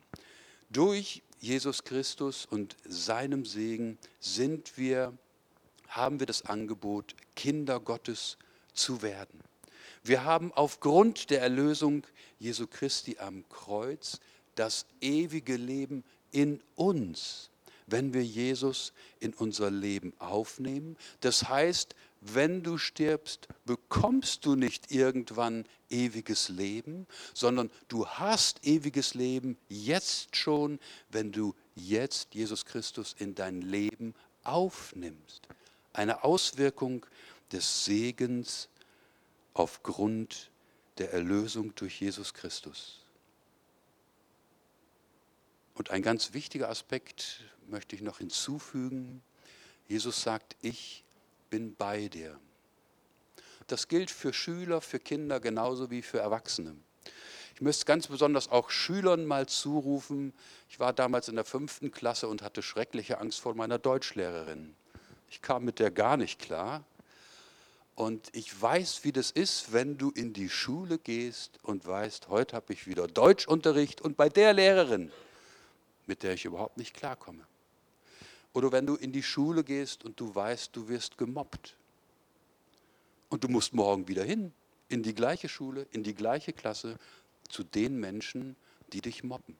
Durch 0.70 1.22
Jesus 1.40 1.84
Christus 1.84 2.46
und 2.46 2.76
seinem 2.84 3.44
Segen 3.44 3.98
sind 4.20 4.78
wir, 4.78 5.12
haben 5.88 6.20
wir 6.20 6.26
das 6.26 6.46
Angebot, 6.46 7.14
Kinder 7.34 7.80
Gottes 7.80 8.36
zu 8.72 9.02
werden. 9.02 9.40
Wir 10.04 10.24
haben 10.24 10.52
aufgrund 10.52 11.30
der 11.30 11.42
Erlösung 11.42 12.04
Jesu 12.38 12.66
Christi 12.66 13.18
am 13.18 13.48
Kreuz 13.48 14.20
das 14.54 14.86
ewige 15.00 15.56
Leben 15.56 16.04
in 16.32 16.60
uns, 16.74 17.50
wenn 17.92 18.12
wir 18.14 18.24
Jesus 18.24 18.92
in 19.20 19.34
unser 19.34 19.70
Leben 19.70 20.12
aufnehmen. 20.18 20.96
Das 21.20 21.48
heißt, 21.48 21.94
wenn 22.20 22.62
du 22.62 22.78
stirbst, 22.78 23.48
bekommst 23.64 24.46
du 24.46 24.54
nicht 24.54 24.90
irgendwann 24.90 25.64
ewiges 25.90 26.48
Leben, 26.48 27.06
sondern 27.34 27.70
du 27.88 28.06
hast 28.06 28.64
ewiges 28.64 29.14
Leben 29.14 29.58
jetzt 29.68 30.36
schon, 30.36 30.78
wenn 31.10 31.32
du 31.32 31.54
jetzt 31.74 32.34
Jesus 32.34 32.64
Christus 32.64 33.14
in 33.18 33.34
dein 33.34 33.60
Leben 33.60 34.14
aufnimmst. 34.44 35.46
Eine 35.92 36.24
Auswirkung 36.24 37.04
des 37.50 37.84
Segens 37.84 38.68
aufgrund 39.52 40.50
der 40.98 41.12
Erlösung 41.12 41.74
durch 41.74 42.00
Jesus 42.00 42.32
Christus. 42.32 43.01
Und 45.74 45.90
ein 45.90 46.02
ganz 46.02 46.32
wichtiger 46.34 46.68
Aspekt 46.68 47.44
möchte 47.66 47.96
ich 47.96 48.02
noch 48.02 48.18
hinzufügen. 48.18 49.22
Jesus 49.88 50.22
sagt, 50.22 50.56
ich 50.60 51.04
bin 51.50 51.74
bei 51.74 52.08
dir. 52.08 52.38
Das 53.66 53.88
gilt 53.88 54.10
für 54.10 54.32
Schüler, 54.32 54.80
für 54.80 54.98
Kinder 54.98 55.40
genauso 55.40 55.90
wie 55.90 56.02
für 56.02 56.18
Erwachsene. 56.18 56.76
Ich 57.54 57.60
müsste 57.60 57.84
ganz 57.84 58.06
besonders 58.06 58.48
auch 58.48 58.70
Schülern 58.70 59.24
mal 59.24 59.46
zurufen. 59.46 60.32
Ich 60.68 60.80
war 60.80 60.92
damals 60.92 61.28
in 61.28 61.36
der 61.36 61.44
fünften 61.44 61.90
Klasse 61.90 62.28
und 62.28 62.42
hatte 62.42 62.62
schreckliche 62.62 63.18
Angst 63.18 63.40
vor 63.40 63.54
meiner 63.54 63.78
Deutschlehrerin. 63.78 64.74
Ich 65.30 65.42
kam 65.42 65.64
mit 65.64 65.78
der 65.78 65.90
gar 65.90 66.16
nicht 66.16 66.40
klar. 66.40 66.84
Und 67.94 68.28
ich 68.34 68.60
weiß, 68.60 69.04
wie 69.04 69.12
das 69.12 69.30
ist, 69.30 69.72
wenn 69.72 69.98
du 69.98 70.10
in 70.10 70.32
die 70.32 70.48
Schule 70.48 70.98
gehst 70.98 71.58
und 71.62 71.86
weißt, 71.86 72.28
heute 72.28 72.56
habe 72.56 72.72
ich 72.72 72.86
wieder 72.86 73.06
Deutschunterricht 73.06 74.00
und 74.00 74.16
bei 74.16 74.28
der 74.28 74.54
Lehrerin, 74.54 75.12
mit 76.06 76.22
der 76.22 76.34
ich 76.34 76.44
überhaupt 76.44 76.76
nicht 76.76 76.94
klarkomme. 76.94 77.46
Oder 78.52 78.72
wenn 78.72 78.86
du 78.86 78.96
in 78.96 79.12
die 79.12 79.22
Schule 79.22 79.64
gehst 79.64 80.04
und 80.04 80.20
du 80.20 80.34
weißt, 80.34 80.74
du 80.76 80.88
wirst 80.88 81.16
gemobbt. 81.16 81.76
Und 83.30 83.44
du 83.44 83.48
musst 83.48 83.72
morgen 83.72 84.08
wieder 84.08 84.24
hin, 84.24 84.52
in 84.88 85.02
die 85.02 85.14
gleiche 85.14 85.48
Schule, 85.48 85.86
in 85.90 86.02
die 86.02 86.14
gleiche 86.14 86.52
Klasse, 86.52 86.98
zu 87.48 87.62
den 87.64 87.98
Menschen, 87.98 88.56
die 88.92 89.00
dich 89.00 89.24
mobben. 89.24 89.56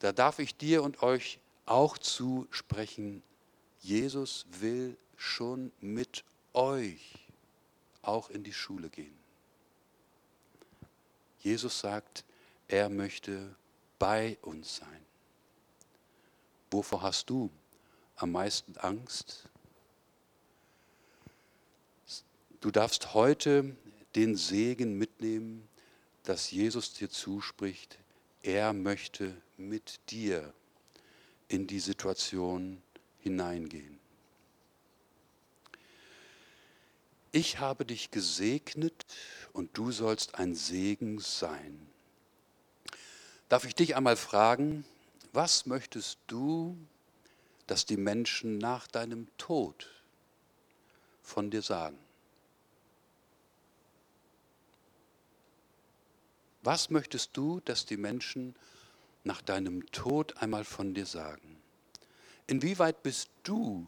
Da 0.00 0.12
darf 0.12 0.40
ich 0.40 0.56
dir 0.56 0.82
und 0.82 1.02
euch 1.02 1.38
auch 1.66 1.98
zusprechen, 1.98 3.22
Jesus 3.80 4.46
will 4.60 4.96
schon 5.16 5.70
mit 5.80 6.24
euch 6.52 7.26
auch 8.02 8.30
in 8.30 8.42
die 8.42 8.52
Schule 8.52 8.88
gehen. 8.90 9.16
Jesus 11.38 11.78
sagt, 11.80 12.24
er 12.68 12.88
möchte 12.88 13.54
bei 14.02 14.36
uns 14.42 14.78
sein. 14.78 15.06
Wovor 16.72 17.02
hast 17.02 17.30
du 17.30 17.52
am 18.16 18.32
meisten 18.32 18.76
Angst? 18.78 19.48
Du 22.60 22.72
darfst 22.72 23.14
heute 23.14 23.76
den 24.16 24.34
Segen 24.34 24.98
mitnehmen, 24.98 25.68
dass 26.24 26.50
Jesus 26.50 26.94
dir 26.94 27.10
zuspricht. 27.10 27.96
Er 28.42 28.72
möchte 28.72 29.40
mit 29.56 30.00
dir 30.10 30.52
in 31.46 31.68
die 31.68 31.78
Situation 31.78 32.82
hineingehen. 33.20 34.00
Ich 37.30 37.60
habe 37.60 37.84
dich 37.84 38.10
gesegnet 38.10 39.06
und 39.52 39.78
du 39.78 39.92
sollst 39.92 40.34
ein 40.34 40.56
Segen 40.56 41.20
sein. 41.20 41.91
Darf 43.52 43.66
ich 43.66 43.74
dich 43.74 43.96
einmal 43.96 44.16
fragen, 44.16 44.82
was 45.34 45.66
möchtest 45.66 46.18
du, 46.26 46.74
dass 47.66 47.84
die 47.84 47.98
Menschen 47.98 48.56
nach 48.56 48.86
deinem 48.86 49.28
Tod 49.36 49.90
von 51.20 51.50
dir 51.50 51.60
sagen? 51.60 51.98
Was 56.62 56.88
möchtest 56.88 57.36
du, 57.36 57.60
dass 57.66 57.84
die 57.84 57.98
Menschen 57.98 58.56
nach 59.22 59.42
deinem 59.42 59.84
Tod 59.92 60.34
einmal 60.38 60.64
von 60.64 60.94
dir 60.94 61.04
sagen? 61.04 61.60
Inwieweit 62.46 63.02
bist 63.02 63.28
du 63.42 63.86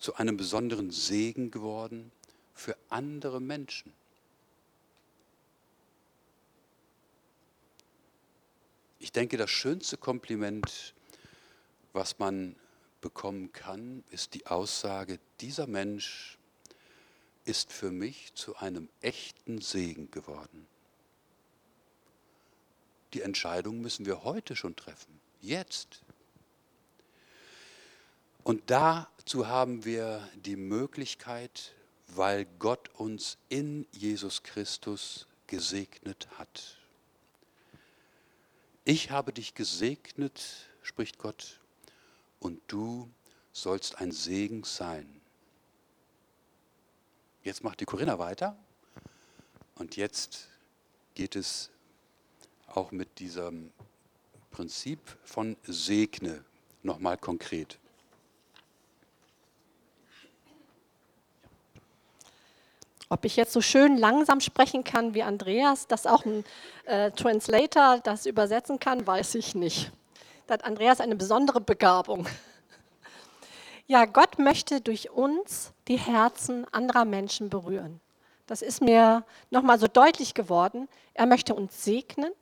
zu 0.00 0.16
einem 0.16 0.36
besonderen 0.36 0.90
Segen 0.90 1.52
geworden 1.52 2.10
für 2.52 2.76
andere 2.88 3.40
Menschen? 3.40 3.92
Ich 9.06 9.12
denke, 9.12 9.36
das 9.36 9.52
schönste 9.52 9.96
Kompliment, 9.96 10.92
was 11.92 12.18
man 12.18 12.56
bekommen 13.00 13.52
kann, 13.52 14.02
ist 14.10 14.34
die 14.34 14.48
Aussage, 14.48 15.20
dieser 15.40 15.68
Mensch 15.68 16.38
ist 17.44 17.72
für 17.72 17.92
mich 17.92 18.34
zu 18.34 18.56
einem 18.56 18.88
echten 19.02 19.60
Segen 19.60 20.10
geworden. 20.10 20.66
Die 23.12 23.22
Entscheidung 23.22 23.80
müssen 23.80 24.06
wir 24.06 24.24
heute 24.24 24.56
schon 24.56 24.74
treffen, 24.74 25.20
jetzt. 25.40 26.02
Und 28.42 28.72
dazu 28.72 29.46
haben 29.46 29.84
wir 29.84 30.28
die 30.34 30.56
Möglichkeit, 30.56 31.74
weil 32.08 32.44
Gott 32.58 32.88
uns 32.94 33.38
in 33.50 33.86
Jesus 33.92 34.42
Christus 34.42 35.28
gesegnet 35.46 36.26
hat. 36.38 36.76
Ich 38.88 39.10
habe 39.10 39.32
dich 39.32 39.54
gesegnet, 39.54 40.68
spricht 40.80 41.18
Gott, 41.18 41.58
und 42.38 42.62
du 42.68 43.10
sollst 43.50 43.98
ein 43.98 44.12
Segen 44.12 44.62
sein. 44.62 45.20
Jetzt 47.42 47.64
macht 47.64 47.80
die 47.80 47.84
Corinna 47.84 48.20
weiter 48.20 48.56
und 49.74 49.96
jetzt 49.96 50.46
geht 51.14 51.34
es 51.34 51.70
auch 52.68 52.92
mit 52.92 53.18
diesem 53.18 53.72
Prinzip 54.52 55.00
von 55.24 55.56
Segne 55.64 56.44
nochmal 56.84 57.18
konkret. 57.18 57.80
Ob 63.08 63.24
ich 63.24 63.36
jetzt 63.36 63.52
so 63.52 63.60
schön 63.60 63.96
langsam 63.96 64.40
sprechen 64.40 64.82
kann 64.82 65.14
wie 65.14 65.22
Andreas, 65.22 65.86
dass 65.86 66.06
auch 66.06 66.24
ein 66.24 66.44
äh, 66.86 67.12
Translator 67.12 68.00
das 68.02 68.26
übersetzen 68.26 68.80
kann, 68.80 69.06
weiß 69.06 69.36
ich 69.36 69.54
nicht. 69.54 69.92
Da 70.46 70.54
hat 70.54 70.64
Andreas 70.64 71.00
eine 71.00 71.16
besondere 71.16 71.60
Begabung. 71.60 72.26
Ja, 73.88 74.04
Gott 74.04 74.40
möchte 74.40 74.80
durch 74.80 75.10
uns 75.10 75.72
die 75.86 75.96
Herzen 75.96 76.66
anderer 76.72 77.04
Menschen 77.04 77.50
berühren. 77.50 78.00
Das 78.48 78.60
ist 78.60 78.82
mir 78.82 79.24
nochmal 79.50 79.78
so 79.78 79.86
deutlich 79.86 80.34
geworden. 80.34 80.88
Er 81.14 81.26
möchte 81.26 81.54
uns 81.54 81.84
segnen, 81.84 82.32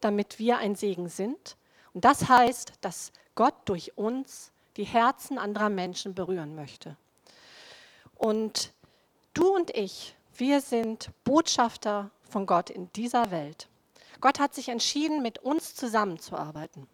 damit 0.00 0.38
wir 0.38 0.56
ein 0.56 0.74
Segen 0.74 1.10
sind. 1.10 1.58
Und 1.92 2.06
das 2.06 2.30
heißt, 2.30 2.72
dass 2.80 3.12
Gott 3.34 3.54
durch 3.66 3.98
uns 3.98 4.52
die 4.78 4.84
Herzen 4.84 5.36
anderer 5.36 5.68
Menschen 5.68 6.14
berühren 6.14 6.54
möchte. 6.54 6.96
Und 8.14 8.72
Du 9.36 9.54
und 9.54 9.76
ich, 9.76 10.16
wir 10.38 10.62
sind 10.62 11.10
Botschafter 11.22 12.10
von 12.26 12.46
Gott 12.46 12.70
in 12.70 12.90
dieser 12.94 13.30
Welt. 13.30 13.68
Gott 14.22 14.40
hat 14.40 14.54
sich 14.54 14.70
entschieden, 14.70 15.20
mit 15.20 15.40
uns 15.40 15.74
zusammenzuarbeiten. 15.74 16.86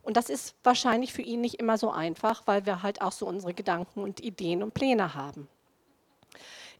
Und 0.00 0.16
das 0.16 0.30
ist 0.30 0.54
wahrscheinlich 0.64 1.12
für 1.12 1.20
ihn 1.20 1.42
nicht 1.42 1.60
immer 1.60 1.76
so 1.76 1.90
einfach, 1.90 2.44
weil 2.46 2.64
wir 2.64 2.82
halt 2.82 3.02
auch 3.02 3.12
so 3.12 3.26
unsere 3.26 3.52
Gedanken 3.52 4.00
und 4.02 4.20
Ideen 4.20 4.62
und 4.62 4.72
Pläne 4.72 5.14
haben. 5.14 5.46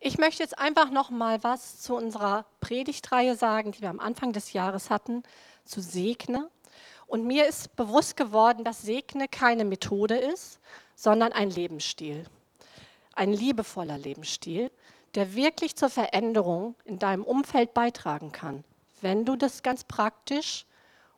Ich 0.01 0.17
möchte 0.17 0.43
jetzt 0.43 0.59
einfach 0.59 0.91
noch 0.91 1.11
mal 1.11 1.45
was 1.45 1.83
zu 1.83 1.95
unserer 1.95 2.47
Predigtreihe 2.61 3.37
sagen, 3.37 3.73
die 3.73 3.83
wir 3.83 3.91
am 3.91 4.01
Anfang 4.01 4.33
des 4.33 4.55
Jahres 4.55 4.89
hatten, 4.89 5.23
zu 5.67 5.83
Segne. 5.83 6.49
Und 7.07 7.27
mir 7.27 7.47
ist 7.47 7.77
bewusst 7.77 8.17
geworden, 8.17 8.65
dass 8.65 8.81
Segne 8.81 9.29
keine 9.29 9.67
Methode 9.67 10.17
ist, 10.17 10.61
sondern 10.95 11.33
ein 11.33 11.51
Lebensstil 11.51 12.25
ein 13.19 13.33
liebevoller 13.33 13.99
Lebensstil, 13.99 14.71
der 15.19 15.35
wirklich 15.35 15.75
zur 15.75 15.91
Veränderung 15.91 16.77
in 16.85 17.01
deinem 17.01 17.25
Umfeld 17.25 17.75
beitragen 17.75 18.31
kann, 18.31 18.63
wenn 19.01 19.25
du 19.25 19.35
das 19.35 19.65
ganz 19.65 19.83
praktisch 19.83 20.65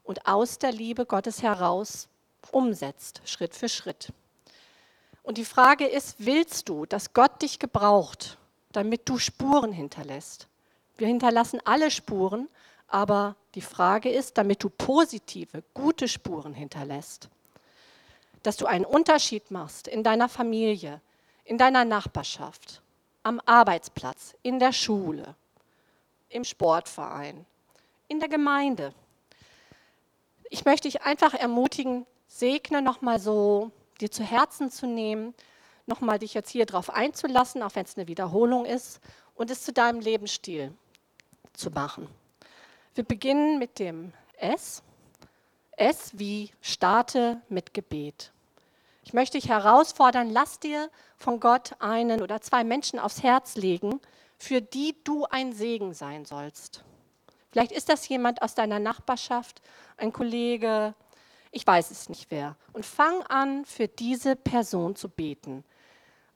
und 0.05 0.27
aus 0.27 0.59
der 0.59 0.73
Liebe 0.73 1.05
Gottes 1.05 1.43
heraus 1.43 2.09
umsetzt, 2.51 3.21
Schritt 3.27 3.55
für 3.55 3.69
Schritt. 3.69 4.15
Und 5.23 5.37
die 5.37 5.45
Frage 5.45 5.87
ist, 5.87 6.15
willst 6.17 6.71
du, 6.71 6.87
dass 6.87 7.13
Gott 7.13 7.43
dich 7.43 7.59
gebraucht, 7.59 8.39
damit 8.73 9.07
du 9.07 9.19
Spuren 9.19 9.71
hinterlässt? 9.71 10.49
Wir 10.97 11.07
hinterlassen 11.07 11.61
alle 11.67 11.91
Spuren, 11.91 12.49
aber 12.89 13.37
die 13.55 13.61
Frage 13.61 14.09
ist, 14.09 14.39
damit 14.39 14.65
du 14.65 14.71
positive, 14.71 15.63
gute 15.75 16.09
Spuren 16.09 16.55
hinterlässt. 16.55 17.29
Dass 18.45 18.57
du 18.57 18.65
einen 18.65 18.87
Unterschied 18.87 19.51
machst 19.51 19.89
in 19.89 20.03
deiner 20.03 20.31
Familie, 20.31 21.03
in 21.45 21.59
deiner 21.59 21.85
Nachbarschaft, 21.85 22.81
am 23.23 23.41
Arbeitsplatz, 23.45 24.35
in 24.43 24.59
der 24.59 24.73
Schule, 24.73 25.35
im 26.29 26.45
Sportverein, 26.45 27.45
in 28.09 28.21
der 28.21 28.29
Gemeinde. 28.29 28.95
Ich 30.49 30.65
möchte 30.65 30.89
dich 30.89 31.03
einfach 31.03 31.35
ermutigen, 31.35 32.07
segne 32.27 32.83
nochmal 32.83 33.21
so, 33.21 33.71
dir 34.01 34.11
zu 34.11 34.25
Herzen 34.25 34.71
zu 34.71 34.87
nehmen, 34.87 35.35
nochmal 35.87 36.19
dich 36.19 36.35
jetzt 36.35 36.51
hier 36.51 36.67
drauf 36.67 36.91
einzulassen, 36.91 37.63
auch 37.63 37.75
wenn 37.75 37.85
es 37.85 37.97
eine 37.97 38.09
Wiederholung 38.09 38.65
ist, 38.65 39.01
und 39.35 39.51
es 39.51 39.65
zu 39.65 39.73
deinem 39.73 40.01
Lebensstil 40.01 40.75
zu 41.53 41.71
machen. 41.71 42.09
Wir 42.95 43.05
beginnen 43.05 43.59
mit 43.59 43.79
dem 43.79 44.13
S. 44.37 44.83
S 45.77 46.11
wie 46.15 46.51
starte 46.61 47.41
mit 47.49 47.73
Gebet. 47.73 48.33
Ich 49.11 49.15
möchte 49.15 49.39
dich 49.39 49.49
herausfordern, 49.49 50.31
lass 50.31 50.61
dir 50.61 50.89
von 51.17 51.41
Gott 51.41 51.75
einen 51.81 52.23
oder 52.23 52.41
zwei 52.43 52.63
Menschen 52.63 53.01
aufs 53.01 53.25
Herz 53.25 53.57
legen, 53.57 54.01
für 54.39 54.63
die 54.63 54.95
du 55.03 55.25
ein 55.25 55.53
Segen 55.53 55.95
sein 55.95 56.25
sollst. 56.25 56.85
Vielleicht 57.51 57.73
ist 57.73 57.89
das 57.89 58.07
jemand 58.07 58.41
aus 58.41 58.55
deiner 58.55 58.79
Nachbarschaft, 58.79 59.63
ein 59.97 60.13
Kollege, 60.13 60.95
ich 61.51 61.67
weiß 61.67 61.91
es 61.91 62.09
nicht 62.09 62.31
wer. 62.31 62.55
Und 62.73 62.87
fang 62.87 63.25
an, 63.25 63.65
für 63.65 63.89
diese 63.89 64.37
Person 64.37 64.95
zu 64.95 65.09
beten. 65.09 65.65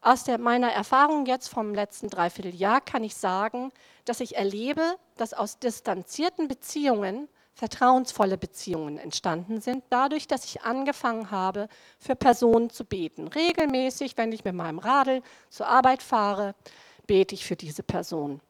Aus 0.02 0.24
der, 0.24 0.38
meiner 0.38 0.72
Erfahrung 0.72 1.26
jetzt 1.26 1.46
vom 1.46 1.74
letzten 1.74 2.10
Dreivierteljahr 2.10 2.80
kann 2.80 3.04
ich 3.04 3.14
sagen, 3.14 3.70
dass 4.04 4.18
ich 4.18 4.34
erlebe, 4.34 4.96
dass 5.16 5.32
aus 5.32 5.60
distanzierten 5.60 6.48
Beziehungen 6.48 7.28
vertrauensvolle 7.54 8.36
Beziehungen 8.36 8.98
entstanden 8.98 9.60
sind, 9.60 9.84
dadurch, 9.90 10.26
dass 10.26 10.44
ich 10.44 10.62
angefangen 10.62 11.30
habe, 11.30 11.68
für 11.98 12.16
Personen 12.16 12.70
zu 12.70 12.84
beten. 12.84 13.28
Regelmäßig, 13.28 14.16
wenn 14.16 14.32
ich 14.32 14.44
mit 14.44 14.54
meinem 14.54 14.78
Radl 14.78 15.22
zur 15.50 15.68
Arbeit 15.68 16.02
fahre, 16.02 16.54
bete 17.06 17.34
ich 17.34 17.44
für 17.44 17.56
diese 17.56 17.82
Person. 17.82 18.40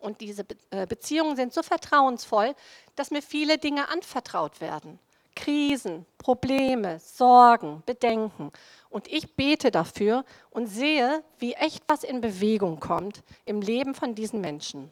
Und 0.00 0.20
diese 0.20 0.44
äh, 0.70 0.86
Beziehungen 0.86 1.34
sind 1.34 1.52
so 1.52 1.62
vertrauensvoll, 1.62 2.54
dass 2.94 3.10
mir 3.10 3.22
viele 3.22 3.58
Dinge 3.58 3.88
anvertraut 3.88 4.60
werden. 4.60 5.00
Krisen, 5.34 6.04
Probleme, 6.18 6.98
Sorgen, 6.98 7.82
Bedenken. 7.86 8.52
Und 8.90 9.08
ich 9.08 9.36
bete 9.36 9.70
dafür 9.70 10.24
und 10.50 10.66
sehe, 10.66 11.22
wie 11.38 11.54
echt 11.54 11.84
was 11.86 12.04
in 12.04 12.20
Bewegung 12.20 12.80
kommt 12.80 13.22
im 13.44 13.60
Leben 13.60 13.94
von 13.94 14.14
diesen 14.14 14.40
Menschen. 14.40 14.90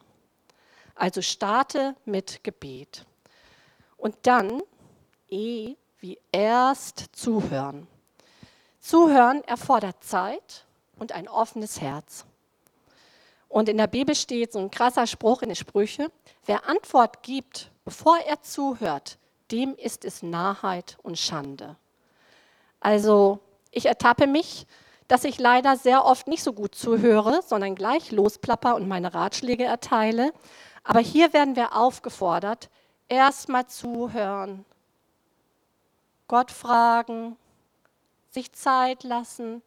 Also 0.95 1.21
starte 1.21 1.95
mit 2.05 2.43
Gebet. 2.43 3.05
Und 3.97 4.17
dann 4.23 4.63
E 5.29 5.75
wie 5.99 6.19
erst 6.31 7.07
zuhören. 7.13 7.89
Zuhören 8.81 9.43
erfordert 9.45 10.05
Zeit 10.05 10.65
und 10.99 11.13
ein 11.13 11.29
offenes 11.29 11.81
Herz. 11.81 12.25
Und 13.49 13.69
in 13.69 13.77
der 13.77 13.87
Bibel 13.87 14.15
steht 14.15 14.53
so 14.53 14.59
ein 14.59 14.71
krasser 14.71 15.07
Spruch 15.07 15.43
in 15.43 15.49
den 15.49 15.57
Sprüche, 15.57 16.11
wer 16.45 16.69
Antwort 16.69 17.23
gibt, 17.23 17.71
bevor 17.85 18.19
er 18.19 18.43
zuhört, 18.43 19.19
dem 19.51 19.75
ist 19.77 20.05
es 20.05 20.23
Narrheit 20.23 20.99
und 21.03 21.19
Schande. 21.19 21.77
Also 22.81 23.41
ich 23.71 23.87
ertappe 23.87 24.27
mich, 24.27 24.67
dass 25.09 25.25
ich 25.25 25.39
leider 25.39 25.77
sehr 25.77 26.05
oft 26.05 26.27
nicht 26.27 26.43
so 26.43 26.53
gut 26.53 26.75
zuhöre, 26.75 27.41
sondern 27.47 27.75
gleich 27.75 28.11
losplapper 28.11 28.75
und 28.75 28.89
meine 28.89 29.15
Ratschläge 29.15 29.65
erteile. 29.65 30.33
Aber 30.83 31.01
hier 31.01 31.33
werden 31.33 31.57
wir 31.57 31.77
aufgefordert, 31.77 32.69
erstmal 33.09 33.67
zuhören, 33.67 34.65
Gott 36.29 36.51
fragen, 36.51 37.37
sich 38.31 38.53
Zeit 38.53 39.05
lassen 39.05 39.63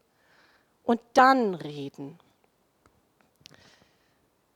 und 0.84 1.00
dann 1.14 1.54
reden. 1.54 2.18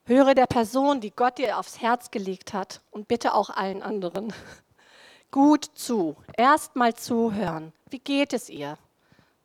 Höre 0.06 0.34
der 0.34 0.46
Person, 0.46 1.00
die 1.00 1.10
Gott 1.10 1.38
dir 1.38 1.58
aufs 1.58 1.80
Herz 1.80 2.10
gelegt 2.10 2.52
hat 2.52 2.82
und 2.90 3.08
bitte 3.08 3.32
auch 3.32 3.48
allen 3.48 3.82
anderen 3.82 4.32
gut 5.30 5.64
zu. 5.74 6.16
Erstmal 6.36 6.94
zuhören. 6.94 7.72
Wie 7.88 8.00
geht 8.00 8.34
es 8.34 8.50
ihr? 8.50 8.76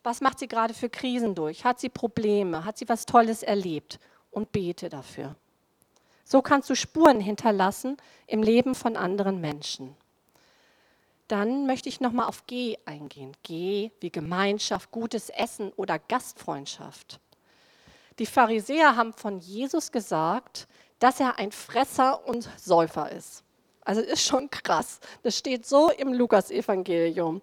Was 0.04 0.20
macht 0.20 0.40
sie 0.40 0.48
gerade 0.48 0.74
für 0.74 0.90
Krisen 0.90 1.34
durch? 1.34 1.64
Hat 1.64 1.80
sie 1.80 1.90
Probleme? 1.90 2.66
Hat 2.66 2.78
sie 2.78 2.90
was 2.90 3.06
Tolles 3.06 3.42
erlebt? 3.44 4.00
Und 4.32 4.52
bete 4.52 4.90
dafür. 4.90 5.36
So 6.32 6.44
kannst 6.44 6.70
du 6.70 6.76
Spuren 6.76 7.20
hinterlassen 7.20 7.98
im 8.28 8.44
Leben 8.44 8.76
von 8.76 8.96
anderen 8.96 9.42
Menschen. 9.42 9.96
Dann 11.28 11.66
möchte 11.66 11.90
ich 11.90 12.02
nochmal 12.02 12.28
auf 12.28 12.46
G 12.46 12.78
eingehen. 12.86 13.32
G 13.42 13.90
wie 14.00 14.12
Gemeinschaft, 14.12 14.92
gutes 14.92 15.30
Essen 15.30 15.72
oder 15.76 15.98
Gastfreundschaft. 15.98 17.20
Die 18.20 18.28
Pharisäer 18.28 18.96
haben 18.96 19.14
von 19.14 19.40
Jesus 19.40 19.92
gesagt, 19.92 20.68
dass 21.00 21.20
er 21.20 21.40
ein 21.40 21.52
Fresser 21.52 22.28
und 22.28 22.48
Säufer 22.58 23.12
ist. 23.12 23.44
Also 23.82 24.02
ist 24.02 24.24
schon 24.24 24.52
krass. 24.52 25.00
Das 25.24 25.36
steht 25.36 25.66
so 25.66 25.90
im 25.90 26.14
Lukasevangelium. 26.14 27.42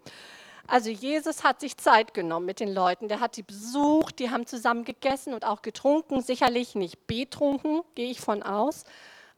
Also 0.67 0.91
Jesus 0.91 1.45
hat 1.45 1.61
sich 1.61 1.77
Zeit 1.77 2.15
genommen 2.15 2.47
mit 2.47 2.61
den 2.61 2.73
Leuten. 2.73 3.09
Der 3.09 3.21
hat 3.21 3.37
die 3.37 3.43
besucht, 3.43 4.19
die 4.19 4.31
haben 4.31 4.47
zusammen 4.47 4.85
gegessen 4.85 5.33
und 5.35 5.45
auch 5.45 5.63
getrunken. 5.63 6.23
Sicherlich 6.23 6.75
nicht 6.75 7.07
betrunken, 7.07 7.83
gehe 7.95 8.11
ich 8.11 8.21
von 8.21 8.43
aus. 8.43 8.85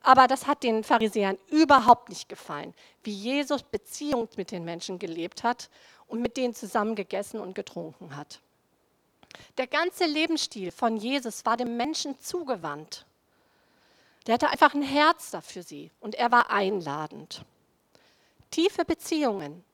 Aber 0.01 0.27
das 0.27 0.47
hat 0.47 0.63
den 0.63 0.85
Pharisäern 0.85 1.39
überhaupt 1.49 2.09
nicht 2.09 2.29
gefallen, 2.29 2.73
wie 3.03 3.13
Jesus 3.13 3.63
Beziehung 3.63 4.29
mit 4.37 4.51
den 4.53 4.65
Menschen 4.65 4.99
gelebt 4.99 5.43
hat 5.43 5.69
und 6.07 6.23
mit 6.23 6.37
denen 6.37 6.55
zusammen 6.55 6.95
gegessen 6.95 7.41
und 7.41 7.55
getrunken 7.55 8.17
hat. 8.17 8.41
Der 9.59 9.67
ganze 9.67 10.07
Lebensstil 10.07 10.71
von 10.71 10.97
Jesus 10.97 11.45
war 11.45 11.57
dem 11.57 11.77
Menschen 11.77 12.19
zugewandt. 12.21 13.05
Der 14.27 14.35
hatte 14.35 14.49
einfach 14.49 14.75
ein 14.75 14.83
Herz 14.83 15.31
dafür 15.31 15.63
sie 15.63 15.91
und 16.01 16.15
er 16.15 16.31
war 16.33 16.51
einladend. 16.51 17.45
Tiefe 18.51 18.85
Beziehungen 18.85 19.65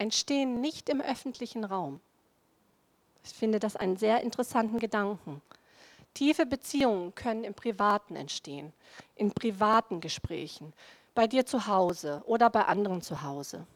entstehen 0.00 0.60
nicht 0.60 0.88
im 0.88 1.00
öffentlichen 1.00 1.64
Raum. 1.64 2.00
Ich 3.24 3.32
finde 3.32 3.58
das 3.58 3.76
einen 3.76 3.96
sehr 3.96 4.22
interessanten 4.22 4.78
Gedanken. 4.78 5.42
Tiefe 6.14 6.46
Beziehungen 6.46 7.14
können 7.14 7.44
im 7.44 7.54
Privaten 7.54 8.16
entstehen, 8.16 8.72
in 9.14 9.32
privaten 9.32 10.00
Gesprächen, 10.00 10.72
bei 11.14 11.26
dir 11.26 11.46
zu 11.46 11.66
Hause 11.66 12.22
oder 12.26 12.48
bei 12.50 12.64
anderen 12.64 13.02
zu 13.02 13.22
Hause. 13.22 13.66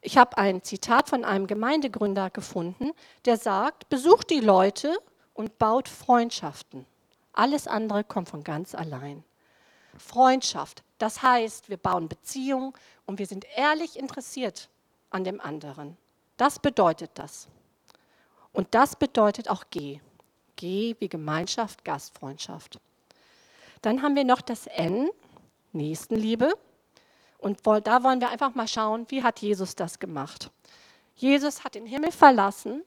Ich 0.00 0.18
habe 0.18 0.36
ein 0.38 0.62
Zitat 0.62 1.08
von 1.08 1.24
einem 1.24 1.46
Gemeindegründer 1.46 2.30
gefunden, 2.30 2.90
der 3.24 3.36
sagt, 3.36 3.88
besucht 3.88 4.30
die 4.30 4.40
Leute 4.40 4.96
und 5.34 5.58
baut 5.58 5.88
Freundschaften. 5.88 6.86
Alles 7.32 7.68
andere 7.68 8.02
kommt 8.02 8.28
von 8.28 8.42
ganz 8.42 8.74
allein. 8.74 9.22
Freundschaft, 9.98 10.82
das 10.98 11.22
heißt, 11.22 11.68
wir 11.68 11.76
bauen 11.76 12.08
Beziehungen 12.08 12.72
und 13.06 13.18
wir 13.18 13.26
sind 13.26 13.46
ehrlich 13.56 13.98
interessiert 13.98 14.70
an 15.12 15.24
dem 15.24 15.40
anderen. 15.40 15.96
Das 16.36 16.58
bedeutet 16.58 17.10
das. 17.14 17.48
Und 18.52 18.74
das 18.74 18.96
bedeutet 18.96 19.48
auch 19.48 19.64
G. 19.70 20.00
G 20.56 20.96
wie 20.98 21.08
Gemeinschaft, 21.08 21.84
Gastfreundschaft. 21.84 22.78
Dann 23.80 24.02
haben 24.02 24.14
wir 24.14 24.24
noch 24.24 24.40
das 24.40 24.66
N, 24.66 25.10
Nächstenliebe. 25.72 26.52
Und 27.38 27.66
da 27.66 28.04
wollen 28.04 28.20
wir 28.20 28.30
einfach 28.30 28.54
mal 28.54 28.68
schauen, 28.68 29.06
wie 29.08 29.22
hat 29.22 29.40
Jesus 29.40 29.74
das 29.74 29.98
gemacht. 29.98 30.50
Jesus 31.16 31.64
hat 31.64 31.74
den 31.74 31.86
Himmel 31.86 32.12
verlassen. 32.12 32.84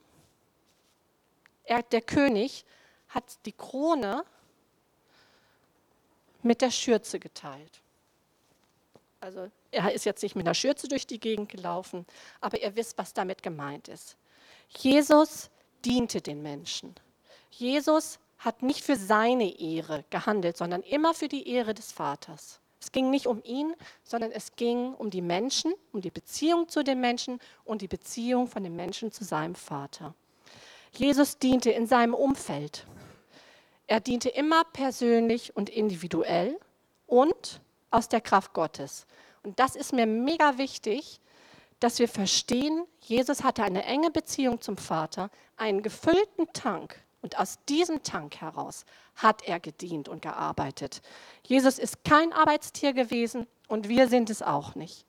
Er, 1.63 1.83
der 1.83 2.01
König 2.01 2.65
hat 3.09 3.23
die 3.45 3.51
Krone 3.51 4.23
mit 6.41 6.61
der 6.61 6.71
Schürze 6.71 7.19
geteilt. 7.19 7.81
Also 9.19 9.49
er 9.75 9.93
ist 9.93 10.05
jetzt 10.05 10.23
nicht 10.23 10.35
mit 10.35 10.45
einer 10.45 10.53
Schürze 10.53 10.87
durch 10.87 11.05
die 11.05 11.19
Gegend 11.19 11.49
gelaufen, 11.49 12.05
aber 12.41 12.61
ihr 12.61 12.75
wisst, 12.75 12.97
was 12.97 13.13
damit 13.13 13.43
gemeint 13.43 13.87
ist. 13.87 14.17
Jesus 14.69 15.49
diente 15.83 16.21
den 16.21 16.41
Menschen. 16.41 16.95
Jesus 17.51 18.19
hat 18.37 18.63
nicht 18.63 18.83
für 18.83 18.95
seine 18.95 19.59
Ehre 19.59 20.03
gehandelt, 20.09 20.57
sondern 20.57 20.81
immer 20.81 21.13
für 21.13 21.27
die 21.27 21.49
Ehre 21.49 21.73
des 21.73 21.91
Vaters. 21.91 22.59
Es 22.81 22.91
ging 22.91 23.09
nicht 23.09 23.27
um 23.27 23.41
ihn, 23.43 23.73
sondern 24.03 24.31
es 24.31 24.55
ging 24.55 24.93
um 24.93 25.09
die 25.09 25.21
Menschen, 25.21 25.73
um 25.91 26.01
die 26.01 26.11
Beziehung 26.11 26.69
zu 26.69 26.83
den 26.83 26.99
Menschen 26.99 27.39
und 27.63 27.81
die 27.81 27.87
Beziehung 27.87 28.47
von 28.47 28.63
den 28.63 28.75
Menschen 28.75 29.11
zu 29.11 29.23
seinem 29.23 29.55
Vater. 29.55 30.13
Jesus 30.91 31.37
diente 31.37 31.71
in 31.71 31.87
seinem 31.87 32.13
Umfeld. 32.13 32.85
Er 33.87 33.99
diente 33.99 34.29
immer 34.29 34.63
persönlich 34.65 35.55
und 35.55 35.69
individuell 35.69 36.59
und 37.07 37.61
aus 37.91 38.09
der 38.09 38.21
Kraft 38.21 38.53
Gottes. 38.53 39.05
Und 39.45 39.59
das 39.59 39.75
ist 39.75 39.93
mir 39.93 40.07
mega 40.07 40.57
wichtig, 40.57 41.21
dass 41.79 41.99
wir 41.99 42.07
verstehen, 42.07 42.85
Jesus 43.01 43.43
hatte 43.43 43.63
eine 43.63 43.83
enge 43.83 44.09
Beziehung 44.09 44.59
zum 44.59 44.75
Vater, 44.75 45.29
einen 45.55 45.83
gefüllten 45.83 46.51
Tank. 46.51 46.99
Und 47.21 47.37
aus 47.39 47.57
diesem 47.69 48.01
Tank 48.03 48.41
heraus 48.41 48.85
hat 49.15 49.43
er 49.47 49.59
gedient 49.59 50.09
und 50.09 50.21
gearbeitet. 50.21 51.01
Jesus 51.43 51.79
ist 51.79 52.03
kein 52.03 52.33
Arbeitstier 52.33 52.93
gewesen 52.93 53.47
und 53.67 53.87
wir 53.87 54.07
sind 54.07 54.29
es 54.29 54.41
auch 54.41 54.75
nicht. 54.75 55.05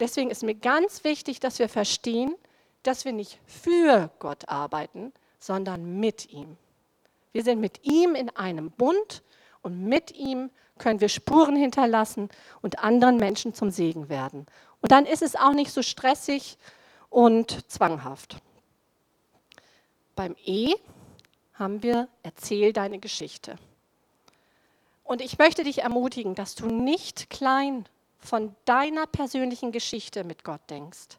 Deswegen 0.00 0.30
ist 0.30 0.42
mir 0.42 0.54
ganz 0.54 1.04
wichtig, 1.04 1.38
dass 1.38 1.58
wir 1.60 1.68
verstehen, 1.68 2.34
dass 2.82 3.04
wir 3.04 3.12
nicht 3.12 3.38
für 3.46 4.10
Gott 4.18 4.48
arbeiten, 4.48 5.12
sondern 5.38 6.00
mit 6.00 6.30
ihm. 6.32 6.56
Wir 7.32 7.44
sind 7.44 7.60
mit 7.60 7.84
ihm 7.84 8.14
in 8.14 8.30
einem 8.30 8.70
Bund 8.70 9.22
und 9.62 9.80
mit 9.84 10.12
ihm 10.12 10.50
können 10.78 11.00
wir 11.00 11.08
Spuren 11.08 11.56
hinterlassen 11.56 12.28
und 12.62 12.78
anderen 12.80 13.16
Menschen 13.16 13.54
zum 13.54 13.70
Segen 13.70 14.08
werden. 14.08 14.46
Und 14.80 14.92
dann 14.92 15.06
ist 15.06 15.22
es 15.22 15.36
auch 15.36 15.52
nicht 15.52 15.72
so 15.72 15.82
stressig 15.82 16.58
und 17.10 17.70
zwanghaft. 17.70 18.36
Beim 20.16 20.36
E 20.44 20.74
haben 21.54 21.82
wir 21.82 22.08
Erzähl 22.22 22.72
deine 22.72 22.98
Geschichte. 22.98 23.56
Und 25.04 25.20
ich 25.20 25.38
möchte 25.38 25.64
dich 25.64 25.82
ermutigen, 25.82 26.34
dass 26.34 26.54
du 26.54 26.66
nicht 26.66 27.30
klein 27.30 27.86
von 28.18 28.54
deiner 28.64 29.06
persönlichen 29.06 29.70
Geschichte 29.70 30.24
mit 30.24 30.44
Gott 30.44 30.62
denkst. 30.70 31.18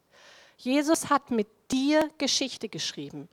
Jesus 0.57 1.09
hat 1.09 1.31
mit 1.31 1.47
dir 1.71 2.09
Geschichte 2.17 2.67
geschrieben. 2.67 3.29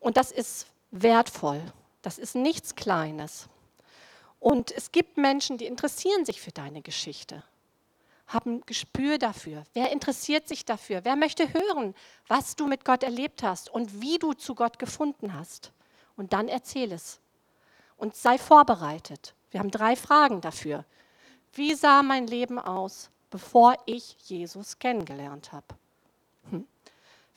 Und 0.00 0.16
das 0.16 0.32
ist 0.32 0.66
wertvoll. 0.90 1.60
Das 2.02 2.18
ist 2.18 2.34
nichts 2.34 2.74
Kleines. 2.74 3.48
Und 4.40 4.70
es 4.70 4.92
gibt 4.92 5.16
Menschen, 5.16 5.58
die 5.58 5.66
interessieren 5.66 6.24
sich 6.24 6.40
für 6.40 6.52
deine 6.52 6.82
Geschichte, 6.82 7.42
haben 8.28 8.60
Gespür 8.66 9.18
dafür. 9.18 9.64
Wer 9.72 9.90
interessiert 9.90 10.46
sich 10.48 10.64
dafür? 10.64 11.04
Wer 11.04 11.16
möchte 11.16 11.52
hören, 11.52 11.94
was 12.28 12.56
du 12.56 12.66
mit 12.66 12.84
Gott 12.84 13.02
erlebt 13.02 13.42
hast 13.42 13.70
und 13.70 14.00
wie 14.00 14.18
du 14.18 14.34
zu 14.34 14.54
Gott 14.54 14.78
gefunden 14.78 15.34
hast? 15.34 15.72
Und 16.16 16.32
dann 16.32 16.48
erzähl 16.48 16.92
es. 16.92 17.20
Und 17.96 18.14
sei 18.14 18.38
vorbereitet. 18.38 19.34
Wir 19.50 19.60
haben 19.60 19.70
drei 19.70 19.96
Fragen 19.96 20.40
dafür. 20.40 20.84
Wie 21.54 21.74
sah 21.74 22.02
mein 22.02 22.26
Leben 22.26 22.58
aus, 22.58 23.10
bevor 23.30 23.76
ich 23.86 24.16
Jesus 24.24 24.78
kennengelernt 24.78 25.52
habe? 25.52 25.66
Hm. 26.50 26.66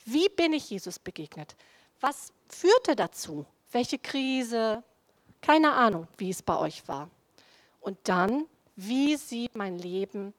Wie 0.04 0.28
bin 0.28 0.52
ich 0.52 0.70
Jesus 0.70 0.98
begegnet? 0.98 1.56
Was 2.00 2.32
führte 2.48 2.94
dazu? 2.96 3.46
Welche 3.70 3.98
Krise? 3.98 4.84
Keine 5.42 5.72
Ahnung, 5.74 6.08
wie 6.16 6.30
es 6.30 6.42
bei 6.42 6.56
euch 6.56 6.88
war. 6.88 7.10
Und 7.80 7.98
dann, 8.04 8.46
wie 8.76 9.16
sieht 9.16 9.54
mein 9.54 9.78
Leben 9.78 10.32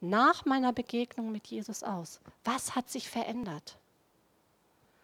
nach 0.00 0.44
meiner 0.44 0.72
Begegnung 0.72 1.30
mit 1.30 1.46
Jesus 1.46 1.84
aus? 1.84 2.20
Was 2.42 2.74
hat 2.74 2.90
sich 2.90 3.08
verändert? 3.08 3.76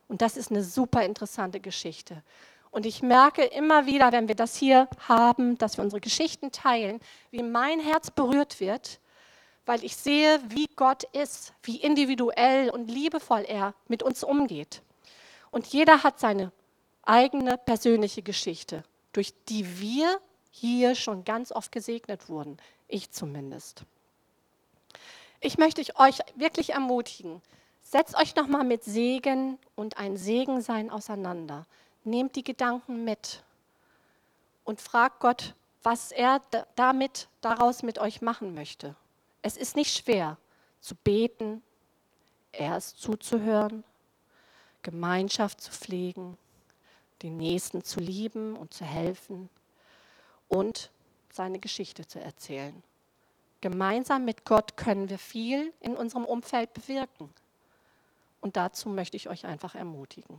Und 0.09 0.21
das 0.21 0.37
ist 0.37 0.51
eine 0.51 0.65
super 0.65 1.05
interessante 1.05 1.61
Geschichte. 1.61 2.23
Und 2.71 2.87
ich 2.87 3.03
merke 3.03 3.45
immer 3.45 3.87
wieder, 3.87 4.12
wenn 4.12 4.29
wir 4.29 4.35
das 4.35 4.57
hier 4.57 4.88
haben, 5.07 5.59
dass 5.59 5.77
wir 5.77 5.85
unsere 5.85 6.01
Geschichten 6.01 6.51
teilen, 6.53 7.01
wie 7.31 7.43
mein 7.43 7.81
Herz 7.81 8.11
berührt 8.11 8.61
wird, 8.61 8.99
weil 9.67 9.85
ich 9.85 9.95
sehe, 9.97 10.41
wie 10.49 10.69
Gott 10.75 11.05
ist, 11.12 11.53
wie 11.62 11.77
individuell 11.77 12.71
und 12.71 12.91
liebevoll 12.91 13.45
er 13.47 13.75
mit 13.88 14.03
uns 14.03 14.25
umgeht. 14.25 14.83
Und 15.51 15.67
jeder 15.67 16.03
hat 16.03 16.19
seine 16.19 16.51
eigene 17.03 17.59
persönliche 17.59 18.23
Geschichte, 18.23 18.85
durch 19.12 19.35
die 19.48 19.81
wir 19.81 20.20
hier 20.51 20.94
schon 20.94 21.25
ganz 21.25 21.53
oft 21.53 21.72
gesegnet 21.72 22.29
wurden, 22.29 22.59
ich 22.88 23.11
zumindest. 23.11 23.85
Ich 25.40 25.59
möchte 25.59 25.83
euch 25.96 26.18
wirklich 26.37 26.70
ermutigen, 26.70 27.42
setzt 27.83 28.16
euch 28.16 28.37
nochmal 28.37 28.64
mit 28.64 28.85
Segen 28.85 29.59
und 29.75 29.96
ein 29.96 30.16
Segensein 30.16 30.90
auseinander. 30.90 31.66
Nehmt 32.05 32.37
die 32.37 32.44
Gedanken 32.44 33.05
mit 33.05 33.42
und 34.64 34.81
fragt 34.81 35.20
Gott, 35.20 35.55
was 35.83 36.12
er 36.12 36.40
damit 36.77 37.29
daraus 37.40 37.83
mit 37.83 37.98
euch 37.98 38.22
machen 38.22 38.55
möchte. 38.55 38.94
Es 39.42 39.57
ist 39.57 39.75
nicht 39.75 39.96
schwer 39.96 40.37
zu 40.81 40.94
beten, 40.94 41.62
erst 42.53 43.01
zuzuhören, 43.01 43.83
Gemeinschaft 44.83 45.61
zu 45.61 45.72
pflegen, 45.72 46.37
den 47.22 47.37
Nächsten 47.37 47.85
zu 47.85 48.00
lieben 48.00 48.56
und 48.56 48.74
zu 48.74 48.85
helfen 48.85 49.48
und 50.48 50.90
seine 51.30 51.58
Geschichte 51.58 52.06
zu 52.06 52.20
erzählen. 52.20 52.82
Gemeinsam 53.61 54.24
mit 54.24 54.44
Gott 54.44 54.76
können 54.76 55.08
wir 55.08 55.18
viel 55.18 55.72
in 55.80 55.96
unserem 55.96 56.24
Umfeld 56.24 56.74
bewirken. 56.74 57.32
Und 58.40 58.56
dazu 58.56 58.88
möchte 58.88 59.16
ich 59.16 59.28
euch 59.28 59.46
einfach 59.46 59.74
ermutigen. 59.74 60.30